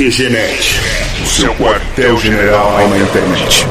QGNet, 0.00 0.80
o 1.22 1.26
seu 1.26 1.54
quartel-general 1.56 2.88
na 2.88 2.96
internet. 2.96 3.66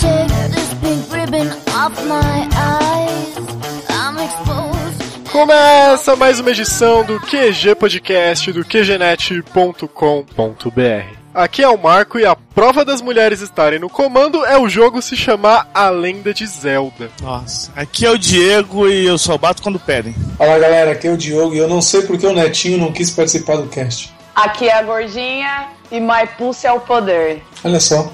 Take 0.00 0.32
this 0.48 0.72
pink 0.80 1.04
ribbon 1.12 1.52
off 1.76 1.92
my 2.06 2.48
eyes. 2.56 3.36
I'm 3.90 4.16
exposed. 4.16 5.28
Começa 5.30 6.16
mais 6.16 6.40
uma 6.40 6.50
edição 6.50 7.04
do 7.04 7.20
QG 7.20 7.74
Podcast 7.74 8.50
do 8.52 8.64
QGNet.com.br. 8.64 11.17
Aqui 11.38 11.62
é 11.62 11.68
o 11.68 11.78
Marco 11.78 12.18
e 12.18 12.26
a 12.26 12.34
prova 12.34 12.84
das 12.84 13.00
mulheres 13.00 13.40
estarem 13.40 13.78
no 13.78 13.88
comando 13.88 14.44
é 14.44 14.58
o 14.58 14.68
jogo 14.68 15.00
se 15.00 15.16
chamar 15.16 15.70
A 15.72 15.88
Lenda 15.88 16.34
de 16.34 16.44
Zelda. 16.44 17.12
Nossa, 17.22 17.70
aqui 17.76 18.04
é 18.04 18.10
o 18.10 18.18
Diego 18.18 18.88
e 18.88 19.06
eu 19.06 19.16
só 19.16 19.38
bato 19.38 19.62
quando 19.62 19.78
pedem. 19.78 20.16
Fala 20.36 20.58
galera, 20.58 20.90
aqui 20.90 21.06
é 21.06 21.12
o 21.12 21.16
Diogo 21.16 21.54
e 21.54 21.58
eu 21.58 21.68
não 21.68 21.80
sei 21.80 22.02
porque 22.02 22.26
o 22.26 22.32
Netinho 22.32 22.78
não 22.78 22.92
quis 22.92 23.12
participar 23.12 23.54
do 23.58 23.68
cast. 23.68 24.12
Aqui 24.34 24.68
é 24.68 24.74
a 24.74 24.82
gordinha 24.82 25.68
e 25.92 26.00
my 26.00 26.26
pulse 26.36 26.66
é 26.66 26.72
o 26.72 26.80
poder. 26.80 27.40
Olha 27.62 27.78
só. 27.78 28.10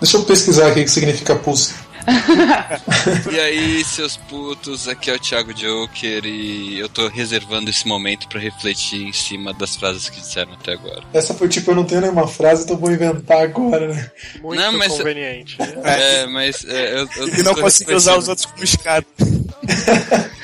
Deixa 0.00 0.16
eu 0.16 0.22
pesquisar 0.22 0.68
aqui 0.68 0.82
o 0.82 0.84
que 0.84 0.90
significa 0.92 1.34
pulse. 1.34 1.74
E 3.32 3.38
aí, 3.40 3.84
seus 3.84 4.16
putos, 4.16 4.88
aqui 4.88 5.10
é 5.10 5.14
o 5.14 5.18
Thiago 5.18 5.52
Joker 5.54 6.24
e 6.24 6.78
eu 6.78 6.88
tô 6.88 7.08
reservando 7.08 7.68
esse 7.70 7.86
momento 7.86 8.28
pra 8.28 8.40
refletir 8.40 9.02
em 9.06 9.12
cima 9.12 9.52
das 9.52 9.76
frases 9.76 10.08
que 10.08 10.20
disseram 10.20 10.52
até 10.54 10.72
agora. 10.72 11.02
Essa 11.12 11.34
foi 11.34 11.48
tipo, 11.48 11.70
eu 11.70 11.74
não 11.76 11.84
tenho 11.84 12.00
nenhuma 12.00 12.26
frase, 12.26 12.64
então 12.64 12.76
vou 12.76 12.90
inventar 12.90 13.42
agora, 13.42 13.88
né? 13.92 14.10
Muito 14.42 14.60
Não, 14.60 14.72
mas- 14.78 14.92
conveniente. 14.96 15.58
né? 15.58 15.72
É, 15.84 16.26
mas 16.26 16.64
é, 16.64 17.00
eu, 17.00 17.08
eu 17.16 17.28
E 17.38 17.42
não 17.42 17.54
consegui 17.54 17.94
usar 17.94 18.16
os 18.16 18.28
outros 18.28 18.46
como 18.46 18.64
escada. 18.64 19.06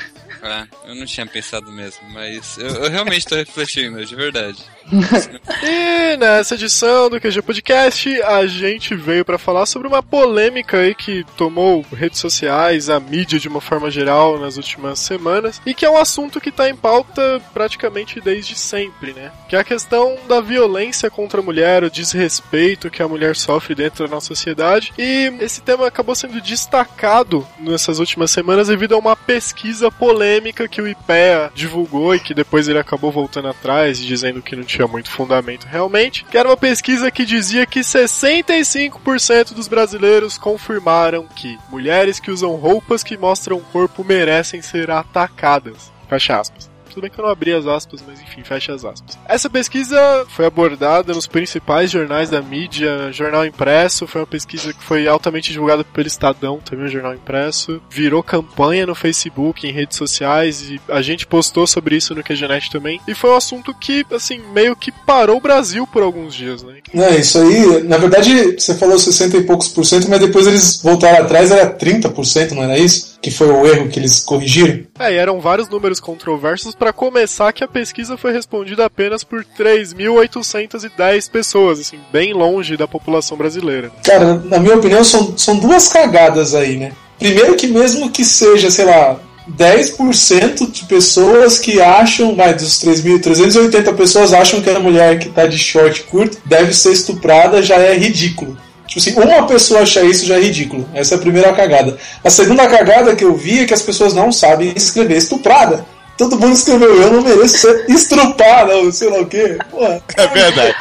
Ah, 0.47 0.67
eu 0.87 0.95
não 0.95 1.06
tinha 1.06 1.25
pensado 1.25 1.73
mesmo, 1.73 2.03
mas 2.11 2.59
eu, 2.59 2.67
eu 2.67 2.91
realmente 2.91 3.27
tô 3.27 3.34
refletindo, 3.34 4.05
de 4.05 4.14
verdade. 4.14 4.62
E 5.67 6.17
nessa 6.19 6.55
edição 6.55 7.09
do 7.09 7.19
QG 7.19 7.41
Podcast, 7.41 8.23
a 8.23 8.47
gente 8.47 8.95
veio 8.95 9.25
pra 9.25 9.39
falar 9.39 9.64
sobre 9.64 9.89
uma 9.89 10.03
polêmica 10.03 10.78
aí 10.78 10.95
que 10.95 11.25
tomou 11.39 11.84
redes 11.92 12.20
sociais, 12.20 12.91
a 12.91 13.01
mídia 13.01 13.39
de 13.39 13.48
uma 13.48 13.61
forma 13.61 13.91
geral 13.91 14.39
nas 14.39 14.59
últimas 14.59 14.98
semanas, 14.98 15.61
e 15.64 15.73
que 15.73 15.86
é 15.86 15.91
um 15.91 15.97
assunto 15.97 16.41
que 16.41 16.53
tá 16.53 16.69
em 16.69 16.77
pauta 16.77 17.41
praticamente 17.55 18.20
desde 18.20 18.55
sempre, 18.55 19.14
né? 19.14 19.33
Que 19.48 19.56
é 19.56 19.58
a 19.58 19.64
questão 19.64 20.19
da 20.29 20.41
violência 20.41 21.08
contra 21.11 21.41
a 21.41 21.42
mulher, 21.42 21.83
o 21.83 21.91
desrespeito 21.91 22.91
que 22.91 23.03
a 23.03 23.08
mulher 23.08 23.34
sofre 23.34 23.75
dentro 23.75 24.05
da 24.05 24.14
nossa 24.14 24.27
sociedade. 24.27 24.92
E 24.98 25.33
esse 25.41 25.62
tema 25.62 25.86
acabou 25.86 26.14
sendo 26.14 26.41
destacado 26.42 27.47
nessas 27.58 27.98
últimas 27.98 28.31
semanas 28.31 28.69
devido 28.69 28.95
a 28.95 28.98
uma 28.98 29.17
pesquisa 29.17 29.91
polêmica 29.91 30.33
que 30.68 30.80
o 30.80 30.88
IPEA 30.88 31.50
divulgou 31.54 32.14
e 32.14 32.20
que 32.20 32.34
depois 32.34 32.68
ele 32.68 32.78
acabou 32.78 33.10
voltando 33.10 33.48
atrás 33.48 34.00
e 34.00 34.06
dizendo 34.06 34.42
que 34.42 34.56
não 34.56 34.64
tinha 34.64 34.86
muito 34.86 35.10
fundamento 35.10 35.66
realmente, 35.66 36.24
que 36.24 36.36
era 36.36 36.48
uma 36.48 36.56
pesquisa 36.56 37.10
que 37.10 37.24
dizia 37.24 37.66
que 37.66 37.80
65% 37.80 39.55
dos 39.55 39.68
brasileiros 39.68 40.36
confirmaram 40.38 41.27
que 41.27 41.58
mulheres 41.70 42.18
que 42.18 42.30
usam 42.30 42.55
roupas 42.55 43.02
que 43.02 43.16
mostram 43.16 43.58
o 43.58 43.60
corpo 43.60 44.05
merecem 44.05 44.60
ser 44.62 44.90
atacadas. 44.90 45.92
Fecha 46.08 46.40
aspas. 46.40 46.73
Tudo 46.95 47.03
bem 47.03 47.11
que 47.11 47.19
eu 47.19 47.25
não 47.25 47.33
abri 47.33 47.53
as 47.53 47.67
aspas, 47.67 48.00
mas 48.06 48.20
enfim, 48.20 48.45
fecha 48.45 48.73
as 48.73 48.84
aspas. 48.84 49.19
Essa 49.27 49.50
pesquisa 49.50 50.25
foi 50.28 50.47
abordada 50.47 51.12
nos 51.12 51.27
principais 51.27 51.91
jornais 51.91 52.31
da 52.31 52.41
mídia, 52.41 53.11
jornal 53.11 53.45
impresso, 53.45 54.06
foi 54.06 54.20
uma 54.20 54.27
pesquisa 54.28 54.73
que 54.73 54.81
foi 54.81 55.09
altamente 55.09 55.51
divulgada 55.51 55.83
pelo 55.83 56.06
Estadão, 56.06 56.61
também 56.61 56.86
um 56.86 56.89
jornal 56.89 57.12
impresso, 57.12 57.83
virou 57.91 58.23
campanha 58.23 58.86
no 58.86 58.95
Facebook, 58.95 59.67
em 59.67 59.73
redes 59.73 59.98
sociais, 59.98 60.70
e 60.70 60.81
a 60.89 61.03
gente 61.03 61.27
postou 61.27 61.67
sobre 61.67 61.97
isso 61.97 62.14
no 62.14 62.23
QGNet 62.23 62.70
também, 62.70 63.01
e 63.08 63.14
foi 63.14 63.31
um 63.31 63.36
assunto 63.36 63.75
que, 63.75 64.06
assim, 64.12 64.41
meio 64.52 64.77
que 64.77 64.92
parou 64.92 65.39
o 65.39 65.41
Brasil 65.41 65.89
por 65.89 66.05
alguns 66.05 66.33
dias, 66.33 66.63
né? 66.63 66.77
Não, 66.92 67.08
isso 67.08 67.39
aí, 67.39 67.83
na 67.83 67.98
verdade, 67.98 68.52
você 68.52 68.73
falou 68.73 69.01
60 69.01 69.36
e 69.36 69.42
poucos 69.42 69.67
por 69.67 69.85
cento, 69.85 70.08
mas 70.08 70.20
depois 70.20 70.47
eles 70.47 70.80
voltaram 70.80 71.24
atrás, 71.24 71.51
era 71.51 71.77
30%, 71.77 72.52
não 72.52 72.63
era 72.63 72.79
isso? 72.79 73.14
Que 73.24 73.30
foi 73.30 73.48
o 73.48 73.67
erro 73.67 73.89
que 73.89 73.98
eles 73.98 74.20
corrigiram? 74.20 74.80
É, 74.98 75.11
e 75.11 75.17
eram 75.17 75.40
vários 75.40 75.67
números 75.67 75.98
controversos 75.98 76.74
para 76.74 76.92
começar 76.92 77.55
que 77.55 77.64
a 77.64 77.67
pesquisa 77.67 78.18
foi 78.18 78.35
respondida 78.35 78.85
apenas 78.85 79.24
por 79.24 79.42
3.810 79.58 81.30
pessoas, 81.30 81.80
assim, 81.80 81.96
bem 82.12 82.35
longe 82.35 82.77
da 82.77 82.86
população 82.86 83.35
brasileira. 83.35 83.90
Cara, 84.05 84.35
na 84.45 84.58
minha 84.58 84.77
opinião, 84.77 85.02
são, 85.02 85.39
são 85.39 85.57
duas 85.57 85.89
cagadas 85.89 86.55
aí, 86.55 86.77
né? 86.77 86.92
Primeiro 87.18 87.55
que 87.55 87.67
mesmo 87.67 88.11
que 88.11 88.23
seja, 88.23 88.70
sei 88.70 88.85
lá, 88.85 89.18
10% 89.51 90.70
de 90.70 90.85
pessoas 90.85 91.58
que 91.58 91.80
acham, 91.80 92.36
vai, 92.36 92.52
dos 92.52 92.79
3.380 92.85 93.95
pessoas 93.95 94.35
acham 94.35 94.61
que 94.61 94.68
a 94.68 94.79
mulher 94.79 95.18
que 95.18 95.30
tá 95.30 95.46
de 95.46 95.56
short 95.56 96.02
curto 96.02 96.36
deve 96.45 96.74
ser 96.74 96.92
estuprada, 96.92 97.62
já 97.62 97.77
é 97.77 97.96
ridículo. 97.96 98.55
Tipo 98.94 99.20
assim, 99.22 99.28
uma 99.28 99.46
pessoa 99.46 99.80
achar 99.80 100.05
isso 100.05 100.24
já 100.24 100.36
é 100.36 100.40
ridículo. 100.40 100.88
Essa 100.94 101.14
é 101.14 101.18
a 101.18 101.20
primeira 101.20 101.52
cagada. 101.52 101.98
A 102.22 102.30
segunda 102.30 102.68
cagada 102.68 103.16
que 103.16 103.24
eu 103.24 103.34
vi 103.34 103.60
é 103.60 103.66
que 103.66 103.74
as 103.74 103.82
pessoas 103.82 104.14
não 104.14 104.30
sabem 104.30 104.72
escrever 104.77 105.16
estuprada. 105.16 105.84
Todo 106.16 106.38
mundo 106.38 106.52
escreveu, 106.52 107.02
eu 107.02 107.12
não 107.12 107.22
mereço 107.22 107.58
ser 107.58 107.86
estrupada, 107.88 108.77
ou 108.77 108.92
sei 108.92 109.10
lá 109.10 109.18
o 109.18 109.27
quê. 109.27 109.58
Porra, 109.68 110.00
É 110.16 110.27
verdade. 110.28 110.77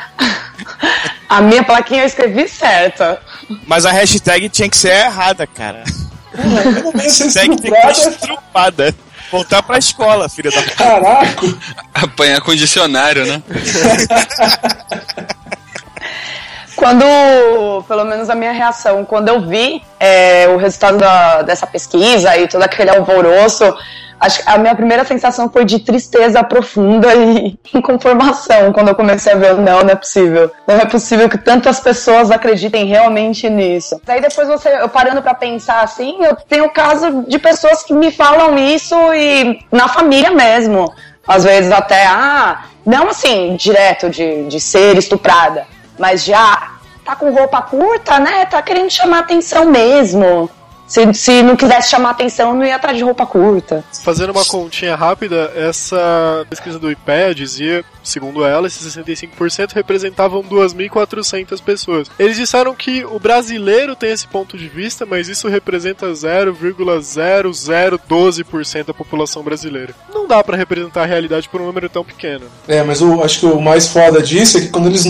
A 1.27 1.41
minha 1.41 1.63
plaquinha 1.63 2.03
eu 2.03 2.05
escrevi 2.05 2.47
certa. 2.47 3.19
Mas 3.65 3.83
a 3.83 3.91
hashtag 3.91 4.47
tinha 4.49 4.69
que 4.69 4.77
ser 4.77 4.91
errada, 4.91 5.47
cara. 5.47 5.83
porra, 6.35 6.61
eu 6.65 6.83
não 6.83 6.93
mereço 6.93 7.31
ser 7.31 7.39
Hashtag 7.39 7.61
tem 7.61 7.71
que 7.71 7.93
ser 7.95 8.09
estrupada. 8.11 8.95
Voltar 9.31 9.63
pra 9.63 9.79
escola, 9.79 10.29
filha 10.29 10.51
da. 10.51 10.61
Caraca! 10.61 11.47
Apanhar 11.95 12.39
com 12.41 12.53
dicionário, 12.53 13.25
né? 13.25 13.41
Quando, 16.83 17.81
pelo 17.87 18.03
menos 18.03 18.29
a 18.29 18.35
minha 18.35 18.51
reação, 18.51 19.05
quando 19.05 19.29
eu 19.29 19.39
vi 19.39 19.81
é, 19.97 20.49
o 20.49 20.57
resultado 20.57 20.97
da- 20.97 21.41
dessa 21.41 21.65
pesquisa 21.65 22.35
e 22.35 22.45
todo 22.45 22.61
aquele 22.61 22.89
alvoroço, 22.89 23.73
acho 24.19 24.41
a 24.45 24.57
minha 24.57 24.75
primeira 24.75 25.05
sensação 25.05 25.49
foi 25.49 25.63
de 25.63 25.79
tristeza 25.79 26.43
profunda 26.43 27.15
e 27.15 27.57
inconformação 27.73 28.73
quando 28.73 28.89
eu 28.89 28.95
comecei 28.95 29.31
a 29.31 29.37
ver, 29.37 29.53
não, 29.55 29.81
não 29.81 29.91
é 29.91 29.95
possível. 29.95 30.51
Não 30.67 30.75
é 30.75 30.85
possível 30.85 31.29
que 31.29 31.37
tantas 31.37 31.79
pessoas 31.79 32.29
acreditem 32.29 32.85
realmente 32.85 33.49
nisso. 33.49 34.01
Daí 34.05 34.19
depois 34.19 34.49
você, 34.49 34.67
eu 34.81 34.89
parando 34.89 35.21
pra 35.21 35.33
pensar 35.33 35.83
assim, 35.83 36.17
eu 36.21 36.35
tenho 36.35 36.69
caso 36.69 37.23
de 37.25 37.39
pessoas 37.39 37.81
que 37.83 37.93
me 37.93 38.11
falam 38.11 38.57
isso 38.57 38.93
e 39.13 39.57
na 39.71 39.87
família 39.87 40.31
mesmo. 40.31 40.93
Às 41.25 41.45
vezes 41.45 41.71
até, 41.71 42.05
ah, 42.07 42.65
não 42.85 43.07
assim, 43.07 43.55
direto 43.55 44.09
de, 44.09 44.43
de 44.49 44.59
ser 44.59 44.97
estuprada, 44.97 45.65
mas 45.97 46.25
já 46.25 46.72
tá 47.03 47.15
com 47.15 47.31
roupa 47.31 47.61
curta, 47.61 48.19
né? 48.19 48.45
Tá 48.45 48.61
querendo 48.61 48.89
chamar 48.89 49.19
atenção 49.19 49.65
mesmo. 49.65 50.49
Se, 50.87 51.13
se 51.13 51.41
não 51.41 51.55
quisesse 51.55 51.89
chamar 51.89 52.11
atenção, 52.11 52.53
não 52.53 52.63
ia 52.63 52.75
estar 52.75 52.93
de 52.93 53.03
roupa 53.03 53.25
curta. 53.25 53.83
Fazendo 54.03 54.31
uma 54.31 54.45
continha 54.45 54.95
rápida, 54.95 55.51
essa 55.55 56.45
pesquisa 56.49 56.77
do 56.77 56.91
IPEA 56.91 57.33
dizia, 57.33 57.85
segundo 58.03 58.45
ela, 58.45 58.67
esses 58.67 58.95
65% 58.95 59.73
representavam 59.73 60.43
2.400 60.43 61.59
pessoas. 61.61 62.11
Eles 62.19 62.37
disseram 62.37 62.75
que 62.75 63.03
o 63.05 63.17
brasileiro 63.19 63.95
tem 63.95 64.11
esse 64.11 64.27
ponto 64.27 64.57
de 64.57 64.67
vista, 64.67 65.05
mas 65.05 65.29
isso 65.29 65.47
representa 65.47 66.07
0,0012% 66.07 68.85
da 68.85 68.93
população 68.93 69.41
brasileira. 69.43 69.95
Não 70.13 70.27
dá 70.27 70.43
pra 70.43 70.57
representar 70.57 71.03
a 71.03 71.05
realidade 71.05 71.47
por 71.49 71.61
um 71.61 71.65
número 71.65 71.87
tão 71.89 72.03
pequeno. 72.03 72.43
É, 72.67 72.83
mas 72.83 73.01
o, 73.01 73.23
acho 73.23 73.39
que 73.39 73.45
o 73.45 73.61
mais 73.61 73.87
foda 73.87 74.21
disso 74.21 74.57
é 74.57 74.61
que 74.61 74.67
quando 74.67 74.87
eles 74.87 75.05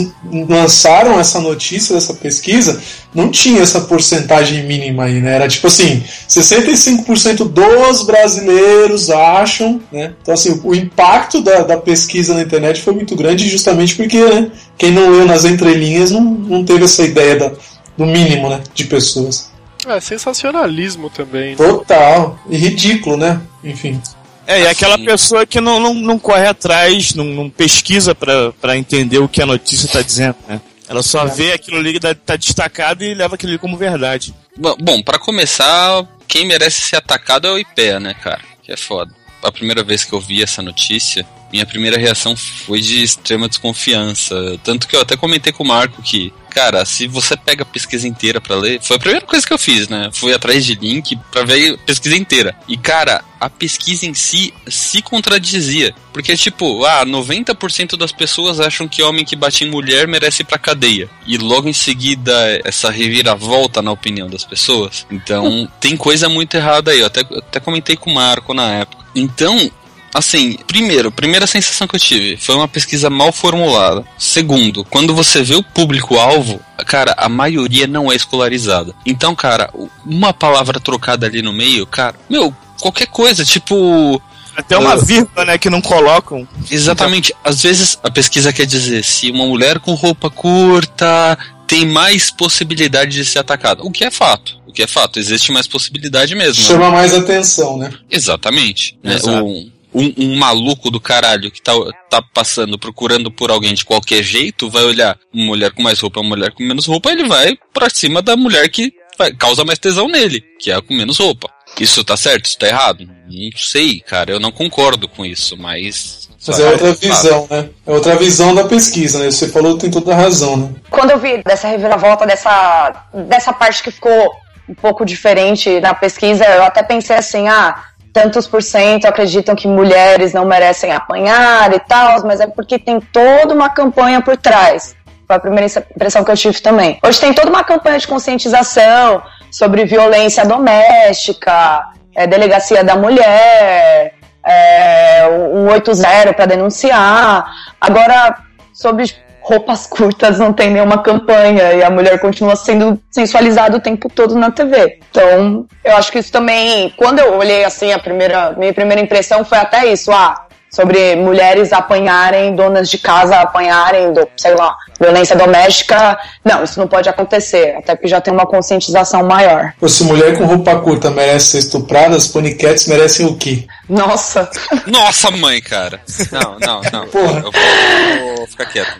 lançaram 0.48 1.20
essa 1.20 1.40
notícia 1.40 1.96
dessa 1.96 2.14
pesquisa, 2.14 2.80
não 3.14 3.30
tinha 3.30 3.62
essa 3.62 3.82
porcentagem 3.82 4.64
mínima 4.64 5.06
aí, 5.06 5.22
né? 5.22 5.36
Era 5.36 5.48
tipo 5.48 5.68
assim, 5.68 6.04
65% 6.28 7.48
dos 7.48 8.04
brasileiros 8.04 9.10
acham, 9.10 9.82
né? 9.92 10.14
Então 10.22 10.34
assim, 10.34 10.60
o 10.64 10.74
impacto 10.74 11.42
da, 11.42 11.62
da 11.62 11.78
pesquisa 11.78 12.34
na 12.34 12.42
internet 12.42 12.82
foi 12.84 12.94
muito 12.94 13.16
grande 13.16 13.48
justamente 13.50 13.96
porque, 13.96 14.20
né, 14.24 14.52
quem 14.78 14.92
não 14.92 15.10
leu 15.10 15.26
nas 15.26 15.46
entrelinhas 15.46 16.12
não, 16.12 16.22
não 16.22 16.64
teve 16.66 16.84
essa 16.86 17.04
ideia 17.04 17.36
da- 17.38 17.52
do 17.98 18.06
mínimo, 18.06 18.50
né, 18.50 18.62
de 18.74 18.86
pessoas. 18.86 19.52
É, 19.88 20.00
sensacionalismo 20.00 21.10
também. 21.10 21.52
né? 21.52 21.56
Total. 21.58 22.40
E 22.50 22.58
ridículo, 22.58 23.18
né? 23.18 23.42
Enfim. 23.64 24.02
É, 24.48 24.62
e 24.64 24.68
aquela 24.68 24.96
Assim. 24.96 25.06
pessoa 25.06 25.46
que 25.46 25.60
não, 25.62 25.80
não, 25.80 25.94
não 25.94 26.20
corre 26.20 26.48
atrás, 26.48 27.14
não, 27.14 27.26
não 27.26 27.50
pesquisa 27.50 28.14
pra, 28.16 28.52
pra 28.54 28.78
entender 28.78 29.18
o 29.20 29.28
que 29.28 29.42
a 29.42 29.46
notícia 29.46 29.88
tá 29.90 30.02
dizendo, 30.02 30.36
né? 30.48 30.60
Ela 30.88 31.02
só 31.02 31.26
vê 31.26 31.54
aquilo 31.54 31.78
ali 31.78 31.94
que 31.94 32.00
tá- 32.00 32.14
tá 32.16 32.36
destacado 32.36 33.04
e 33.04 33.14
leva 33.14 33.36
aquilo 33.36 33.52
ali 33.54 33.60
como 33.60 33.78
verdade. 33.78 34.34
Bom, 34.58 34.76
Bom, 34.80 35.02
pra 35.02 35.18
começar, 35.18 36.06
quem 36.28 36.46
merece 36.46 36.82
ser 36.82 36.98
atacado 36.98 37.48
é 37.48 37.52
o 37.52 37.58
IPEA, 37.58 38.00
né, 38.00 38.14
cara? 38.14 38.42
Que 38.62 38.72
é 38.74 38.78
foda. 38.78 39.12
A 39.42 39.52
primeira 39.52 39.84
vez 39.84 40.04
que 40.04 40.14
eu 40.14 40.20
vi 40.20 40.44
essa 40.44 40.62
notícia, 40.62 41.26
minha 41.54 41.68
primeira 41.68 42.00
reação 42.00 42.36
foi 42.36 42.82
de 42.82 43.04
extrema 43.04 43.48
desconfiança. 43.48 44.60
Tanto 44.64 44.88
que 44.88 44.96
eu 44.96 45.02
até 45.02 45.16
comentei 45.16 45.54
com 45.54 45.64
o 45.64 45.68
Marco 45.68 46.02
que, 46.02 46.34
cara, 46.50 46.84
se 46.84 47.06
você 47.06 47.38
pega 47.38 47.62
a 47.62 47.66
pesquisa 47.66 48.08
inteira 48.08 48.42
para 48.42 48.56
ler, 48.56 48.82
foi 48.82 48.96
a 48.96 49.00
primeira 49.00 49.24
coisa 49.24 49.46
que 49.46 49.54
eu 49.54 49.60
fiz, 49.60 49.88
né? 49.88 50.10
Fui 50.12 50.34
atrás 50.34 50.66
de 50.66 50.74
link 50.74 51.16
para 51.32 51.46
ver 51.46 51.76
a 51.76 51.78
pesquisa 51.78 52.16
inteira. 52.16 52.56
E, 52.68 52.76
cara, 52.76 53.24
a 53.40 53.52
pesquisa 53.52 54.08
em 54.08 54.16
si 54.16 54.52
se 54.68 55.00
contradizia. 55.04 55.94
Porque, 56.12 56.36
tipo, 56.36 56.84
ah, 56.86 57.06
90% 57.06 57.96
das 57.96 58.12
pessoas 58.12 58.60
acham 58.60 58.88
que 58.88 59.04
homem 59.04 59.24
que 59.24 59.36
bate 59.36 59.64
em 59.64 59.70
mulher 59.70 60.08
merece 60.08 60.42
ir 60.42 60.46
pra 60.46 60.58
cadeia. 60.58 61.08
E 61.28 61.38
logo 61.38 61.70
em 61.70 61.74
seguida, 61.74 62.34
essa 62.66 62.90
reviravolta 62.90 63.80
na 63.80 63.92
opinião 63.92 64.28
das 64.28 64.44
pessoas. 64.44 65.06
Então, 65.12 65.70
tem 65.80 65.96
coisa 65.96 66.28
muito 66.28 66.56
errada 66.56 66.90
aí. 66.90 67.02
Eu 67.02 67.06
até, 67.06 67.22
eu 67.22 67.38
até 67.38 67.60
comentei 67.60 67.96
com 67.96 68.10
o 68.10 68.16
Marco 68.16 68.56
na 68.56 68.72
época. 68.72 69.04
Então, 69.16 69.70
Assim, 70.14 70.58
primeiro, 70.68 71.12
primeira 71.12 71.48
sensação 71.48 71.88
que 71.88 71.96
eu 71.96 72.00
tive 72.00 72.38
foi 72.38 72.56
uma 72.56 72.68
pesquisa 72.68 73.10
mal 73.10 73.32
formulada. 73.32 74.06
Segundo, 74.18 74.84
quando 74.86 75.16
você 75.16 75.42
vê 75.42 75.56
o 75.56 75.64
público-alvo, 75.64 76.60
cara, 76.86 77.14
a 77.18 77.28
maioria 77.28 77.88
não 77.88 78.12
é 78.12 78.16
escolarizada. 78.16 78.94
Então, 79.06 79.36
cara, 79.36 79.74
uma 80.06 80.34
palavra 80.34 80.80
trocada 80.80 81.26
ali 81.26 81.42
no 81.42 81.52
meio, 81.52 81.88
cara, 81.88 82.16
meu, 82.30 82.56
qualquer 82.80 83.08
coisa, 83.08 83.44
tipo. 83.44 84.22
Até 84.56 84.78
uma 84.78 84.96
vírgula, 84.98 85.46
né, 85.46 85.58
que 85.58 85.68
não 85.68 85.82
colocam. 85.82 86.48
Exatamente. 86.70 87.34
Às 87.44 87.64
vezes 87.64 87.98
a 88.04 88.12
pesquisa 88.12 88.54
quer 88.54 88.68
dizer 88.68 89.04
se 89.04 89.32
uma 89.32 89.48
mulher 89.48 89.80
com 89.80 89.96
roupa 89.96 90.30
curta 90.30 91.36
tem 91.66 91.88
mais 91.88 92.30
possibilidade 92.30 93.14
de 93.14 93.26
ser 93.26 93.40
atacada. 93.40 93.82
O 93.82 93.90
que 93.90 94.04
é 94.04 94.12
fato. 94.12 94.62
O 94.68 94.72
que 94.72 94.84
é 94.84 94.88
fato. 94.88 95.18
Existe 95.18 95.52
mais 95.52 95.66
possibilidade 95.66 96.36
mesmo. 96.36 96.62
né? 96.62 96.68
Chama 96.70 96.92
mais 96.92 97.16
atenção, 97.16 97.78
né? 97.80 97.92
Exatamente. 98.12 98.96
Né? 99.02 99.16
Exato. 99.16 99.44
Um, 99.44 99.72
um, 99.94 100.14
um 100.18 100.36
maluco 100.38 100.90
do 100.90 101.00
caralho 101.00 101.52
que 101.52 101.62
tá, 101.62 101.74
tá 102.10 102.22
passando, 102.34 102.78
procurando 102.80 103.32
por 103.32 103.52
alguém 103.52 103.74
de 103.74 103.86
qualquer 103.86 104.24
jeito, 104.24 104.70
vai 104.70 104.84
olhar 104.84 105.18
uma 105.34 105.46
mulher 105.46 105.72
com 105.72 105.82
mais 105.84 106.00
roupa, 106.00 106.20
uma 106.20 106.30
mulher 106.30 106.52
com 106.52 106.64
menos 106.64 106.86
roupa, 106.86 107.12
ele 107.12 107.28
vai 107.28 107.58
pra 107.74 107.90
cima 107.90 108.22
da 108.22 108.36
mulher 108.36 108.68
que 108.70 108.94
vai- 109.18 109.34
causa 109.34 109.64
mais 109.64 109.80
tesão 109.80 110.08
nele, 110.08 110.42
que 110.60 110.72
é 110.72 110.76
a 110.76 110.82
com 110.82 110.94
menos 110.94 111.18
roupa. 111.20 111.50
Isso 111.80 112.04
tá 112.04 112.16
certo? 112.16 112.46
Isso 112.46 112.58
tá 112.60 112.68
errado? 112.68 113.08
Não 113.28 113.50
sei, 113.58 114.00
cara. 114.00 114.32
Eu 114.32 114.40
não 114.40 114.52
concordo 114.52 115.08
com 115.08 115.26
isso, 115.26 115.58
mas. 115.58 116.30
Mas 116.46 116.60
é 116.60 116.70
outra 116.70 116.94
visão, 116.94 117.48
né? 117.50 117.70
É 117.88 117.92
outra 117.92 118.16
visão 118.16 118.54
da 118.54 118.66
pesquisa, 118.66 119.18
né? 119.18 119.32
Você 119.32 119.48
falou 119.48 119.78
tem 119.78 119.90
toda 119.90 120.14
a 120.14 120.16
razão, 120.16 120.56
né? 120.58 120.70
Quando 120.90 121.12
eu 121.12 121.18
vi 121.20 121.42
dessa 121.42 121.68
reviravolta, 121.68 122.28
dessa, 122.28 123.08
dessa 123.28 123.52
parte 123.54 123.82
que 123.82 123.90
ficou 123.90 124.32
um 124.70 124.76
pouco 124.76 125.06
diferente 125.06 125.80
na 125.80 125.94
pesquisa, 125.94 126.46
eu 126.46 126.64
até 126.64 126.84
pensei 126.84 127.16
assim, 127.16 127.48
ah, 127.48 127.84
tantos 128.14 128.48
por 128.48 128.62
cento 128.62 129.06
acreditam 129.06 129.56
que 129.56 129.68
mulheres 129.68 130.34
não 130.34 130.46
merecem 130.46 130.92
apanhar 130.92 131.74
e 131.74 131.80
tal, 131.80 132.24
mas 132.24 132.40
é 132.40 132.46
porque 132.46 132.78
tem 132.78 133.00
toda 133.02 133.54
uma 133.54 133.70
campanha 133.70 134.22
por 134.22 134.38
trás. 134.38 134.96
Foi 135.26 135.36
a 135.36 135.40
primeira 135.40 135.66
impressão 135.96 136.24
que 136.24 136.30
eu 136.30 136.38
tive 136.38 136.62
também. 136.62 137.00
Hoje 137.04 137.20
tem 137.20 137.34
toda 137.34 137.50
uma 137.50 137.64
campanha 137.64 137.98
de 137.98 138.08
conscientização 138.08 139.24
sobre 139.50 139.86
violência 139.86 140.46
doméstica, 140.46 141.88
é, 142.16 142.28
delegacia 142.28 142.84
da 142.84 142.96
mulher, 142.96 144.14
é, 144.46 145.28
um 145.52 145.68
80 145.70 146.34
para 146.34 146.46
denunciar. 146.46 147.52
Agora, 147.82 148.38
sobre 148.74 149.06
roupas 149.44 149.86
curtas 149.86 150.40
não 150.40 150.54
tem 150.54 150.72
nenhuma 150.72 151.04
campanha 151.04 151.74
e 151.74 151.84
a 151.84 151.90
mulher 151.90 152.18
continua 152.20 152.56
sendo 152.56 153.00
sensualizada 153.12 153.78
o 153.78 153.82
tempo 153.82 154.10
todo 154.10 154.36
na 154.36 154.50
TV. 154.50 155.00
Então, 155.12 155.68
eu 155.84 155.96
acho 155.98 156.12
que 156.12 156.20
isso 156.20 156.32
também, 156.32 156.90
quando 156.96 157.20
eu 157.20 157.38
olhei 157.38 157.66
assim, 157.66 157.92
a 157.92 158.00
primeira, 158.00 158.54
minha 158.54 158.74
primeira 158.74 159.02
impressão 159.02 159.44
foi 159.44 159.58
até 159.58 159.86
isso, 159.86 160.12
ah, 160.12 160.48
sobre 160.74 161.16
mulheres 161.16 161.72
apanharem, 161.72 162.56
donas 162.56 162.90
de 162.90 162.98
casa 162.98 163.40
apanharem, 163.40 164.12
do, 164.12 164.28
sei 164.36 164.56
lá, 164.56 164.76
violência 165.00 165.36
doméstica. 165.36 166.18
Não, 166.44 166.64
isso 166.64 166.80
não 166.80 166.88
pode 166.88 167.08
acontecer, 167.08 167.76
até 167.78 167.94
porque 167.94 168.08
já 168.08 168.20
tem 168.20 168.34
uma 168.34 168.48
conscientização 168.48 169.24
maior. 169.24 169.72
Pô, 169.80 169.88
se 169.88 170.04
mulher 170.04 170.36
com 170.36 170.46
roupa 170.46 170.76
curta 170.80 171.12
merece 171.12 171.52
ser 171.52 171.58
estuprada, 171.60 172.16
as 172.16 172.28
paniquetes 172.28 172.88
merecem 172.88 173.28
o 173.28 173.38
quê? 173.38 173.68
Nossa. 173.88 174.50
Nossa, 174.88 175.30
mãe, 175.30 175.62
cara. 175.62 176.02
Não, 176.32 176.58
não, 176.60 176.82
não. 176.92 177.08
Porra. 177.08 177.40
Eu 177.40 177.52
vou, 177.52 178.36
vou 178.38 178.48
ficar 178.48 178.66
quieto. 178.66 178.98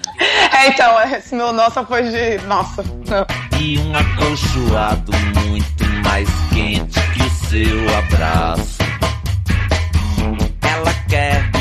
É, 0.56 0.68
então, 0.68 1.02
esse 1.12 1.34
meu 1.34 1.52
nossa 1.52 1.84
foi 1.84 2.04
de. 2.04 2.38
Nossa. 2.46 2.84
Não. 3.08 3.26
E 3.60 3.80
um 3.80 3.96
acolchoado 3.96 5.12
muito 5.40 5.86
mais 6.04 6.30
quente 6.54 7.00
que 7.14 7.24
o 7.24 7.50
seu 7.50 7.98
abraço. 7.98 8.83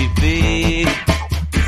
Viver 0.02 0.88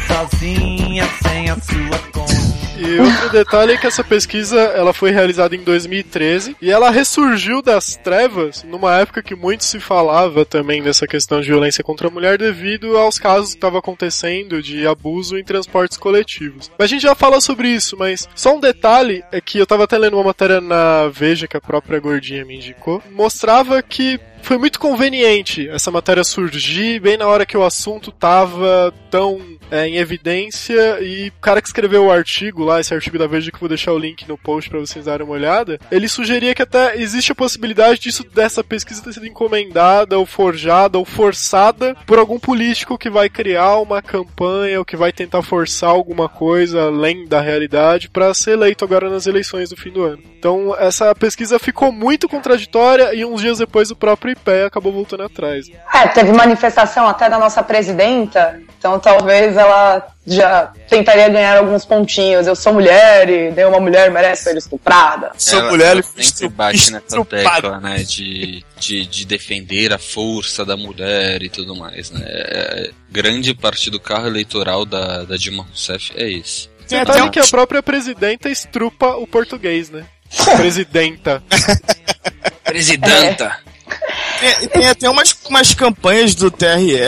sozinha 0.09 1.05
sem 1.23 1.51
a 1.51 1.55
sua 1.55 1.99
conta. 2.13 2.35
E 2.77 2.99
outro 2.99 3.31
detalhe 3.31 3.73
é 3.73 3.77
que 3.77 3.87
essa 3.87 4.03
pesquisa 4.03 4.59
ela 4.59 4.93
foi 4.93 5.13
realizada 5.13 5.55
em 5.55 5.63
2013 5.63 6.57
e 6.61 6.69
ela 6.69 6.91
ressurgiu 6.91 7.63
das 7.63 7.95
trevas 7.95 8.65
numa 8.65 8.99
época 8.99 9.23
que 9.23 9.37
muito 9.37 9.63
se 9.63 9.79
falava 9.79 10.45
também 10.45 10.83
dessa 10.83 11.07
questão 11.07 11.41
de 11.41 11.47
violência 11.47 11.85
contra 11.85 12.09
a 12.09 12.11
mulher 12.11 12.37
devido 12.37 12.97
aos 12.97 13.21
casos 13.21 13.51
que 13.51 13.57
estavam 13.57 13.79
acontecendo 13.79 14.61
de 14.61 14.85
abuso 14.85 15.39
em 15.39 15.45
transportes 15.45 15.97
coletivos. 15.97 16.73
A 16.77 16.87
gente 16.87 17.03
já 17.03 17.15
fala 17.15 17.41
sobre 17.41 17.69
isso, 17.69 17.97
mas 17.97 18.29
só 18.35 18.57
um 18.57 18.61
detalhe 18.61 19.23
é 19.31 19.41
que 19.41 19.59
eu 19.59 19.67
tava 19.67 19.85
até 19.85 19.97
lendo 19.97 20.15
uma 20.15 20.25
matéria 20.25 20.61
na 20.61 21.07
Veja 21.07 21.47
que 21.47 21.57
a 21.57 21.61
própria 21.61 22.01
Gordinha 22.01 22.45
me 22.45 22.57
indicou, 22.57 23.01
mostrava 23.13 23.81
que 23.81 24.19
foi 24.44 24.58
muito 24.58 24.79
conveniente 24.79 25.67
essa 25.70 25.91
matéria 25.91 26.23
surgir 26.23 27.00
bem 27.00 27.17
na 27.17 27.26
hora 27.26 27.46
que 27.46 27.56
o 27.56 27.64
assunto 27.64 28.12
tava 28.12 28.93
tão 29.11 29.41
é, 29.70 29.88
em 29.88 29.96
evidência 29.96 31.00
e 31.00 31.29
o 31.29 31.41
cara 31.41 31.62
que 31.62 31.67
escreveu 31.67 32.05
o 32.05 32.12
artigo 32.12 32.62
lá, 32.62 32.79
esse 32.79 32.93
artigo 32.93 33.19
da 33.19 33.26
Veja 33.26 33.50
que 33.50 33.56
eu 33.56 33.61
vou 33.61 33.69
deixar 33.69 33.93
o 33.93 33.99
link 33.99 34.29
no 34.29 34.37
post 34.37 34.69
pra 34.69 34.79
vocês 34.79 35.06
darem 35.06 35.26
uma 35.26 35.35
olhada, 35.35 35.81
ele 35.91 36.08
sugeria 36.08 36.55
que 36.55 36.62
até 36.62 36.96
existe 37.00 37.32
a 37.32 37.35
possibilidade 37.35 38.00
disso 38.00 38.23
dessa 38.23 38.62
pesquisa 38.62 39.02
ter 39.02 39.14
sido 39.14 39.26
encomendada 39.26 40.19
ou 40.19 40.26
forjada 40.26 40.99
ou 40.99 41.06
forçada 41.06 41.96
por 42.06 42.19
algum 42.19 42.38
político 42.38 42.99
que 42.99 43.08
vai 43.08 43.31
criar 43.31 43.79
uma 43.79 44.02
campanha 44.02 44.79
ou 44.79 44.85
que 44.85 44.96
vai 44.96 45.12
tentar 45.12 45.43
forçar 45.43 45.91
alguma 45.91 46.29
coisa 46.29 46.85
além 46.85 47.26
da 47.26 47.41
realidade 47.41 48.11
para 48.11 48.35
ser 48.35 48.52
eleito 48.52 48.85
agora 48.85 49.08
nas 49.08 49.26
eleições 49.26 49.70
do 49.70 49.76
fim 49.76 49.91
do 49.91 50.02
ano. 50.02 50.23
Então 50.38 50.76
essa 50.79 51.14
pesquisa 51.14 51.58
ficou 51.58 51.91
muito 51.91 52.29
contraditória 52.29 53.14
e 53.14 53.25
uns 53.25 53.41
dias 53.41 53.58
depois 53.58 53.91
o 53.91 53.96
próprio 53.96 54.34
IPE 54.35 54.67
acabou 54.67 54.93
voltando 54.93 55.23
atrás. 55.23 55.67
É, 55.95 56.09
teve 56.09 56.33
manifestação 56.33 57.07
até 57.09 57.29
da 57.31 57.39
nossa 57.39 57.63
presidenta, 57.63 58.61
então 58.79 58.99
talvez 58.99 59.57
ela 59.57 60.07
já 60.27 60.73
tentaria 60.89 61.29
ganhar 61.29 61.59
alguns 61.59 61.85
pontinhos. 61.85 62.47
Eu 62.47 62.57
sou 62.57 62.73
mulher 62.75 63.29
e 63.29 63.51
nenhuma 63.51 63.79
mulher 63.81 64.11
merece 64.11 64.45
ser 64.45 64.57
estuprada. 64.57 65.33
Sou 65.37 65.59
Ela- 65.59 65.71
mulher 65.71 65.97
e 65.99 66.03
sempre 66.03 66.49
bate 66.49 66.91
nessa 66.93 67.25
tecla, 67.25 67.81
né? 67.81 67.97
De, 68.03 68.65
de, 68.79 69.07
de 69.07 69.25
defender 69.27 69.93
a 69.93 69.99
força 69.99 70.65
da 70.65 70.77
mulher 70.77 71.43
e 71.43 71.49
tudo 71.49 71.75
mais, 71.77 72.11
né? 72.11 72.23
É, 72.25 72.91
grande 73.11 73.55
parte 73.55 73.91
do 73.91 74.01
carro 74.01 74.27
eleitoral 74.27 74.85
da, 74.85 75.25
da 75.25 75.37
Dilma 75.37 75.65
Rousseff 75.65 76.13
é 76.17 76.31
esse. 76.31 76.69
Tem 76.89 77.01
até 77.01 77.29
que 77.31 77.41
a 77.41 77.47
própria 77.47 77.82
presidenta 77.82 78.51
estrupa 78.51 79.17
o 79.17 79.27
português, 79.27 79.89
né? 79.91 80.05
Presidenta. 80.56 81.43
Presidenta! 82.65 83.58
Tem, 84.53 84.69
tem 84.69 84.89
até 84.89 85.08
umas, 85.08 85.36
umas 85.48 85.74
campanhas 85.74 86.34
do 86.34 86.51
TRE 86.51 86.98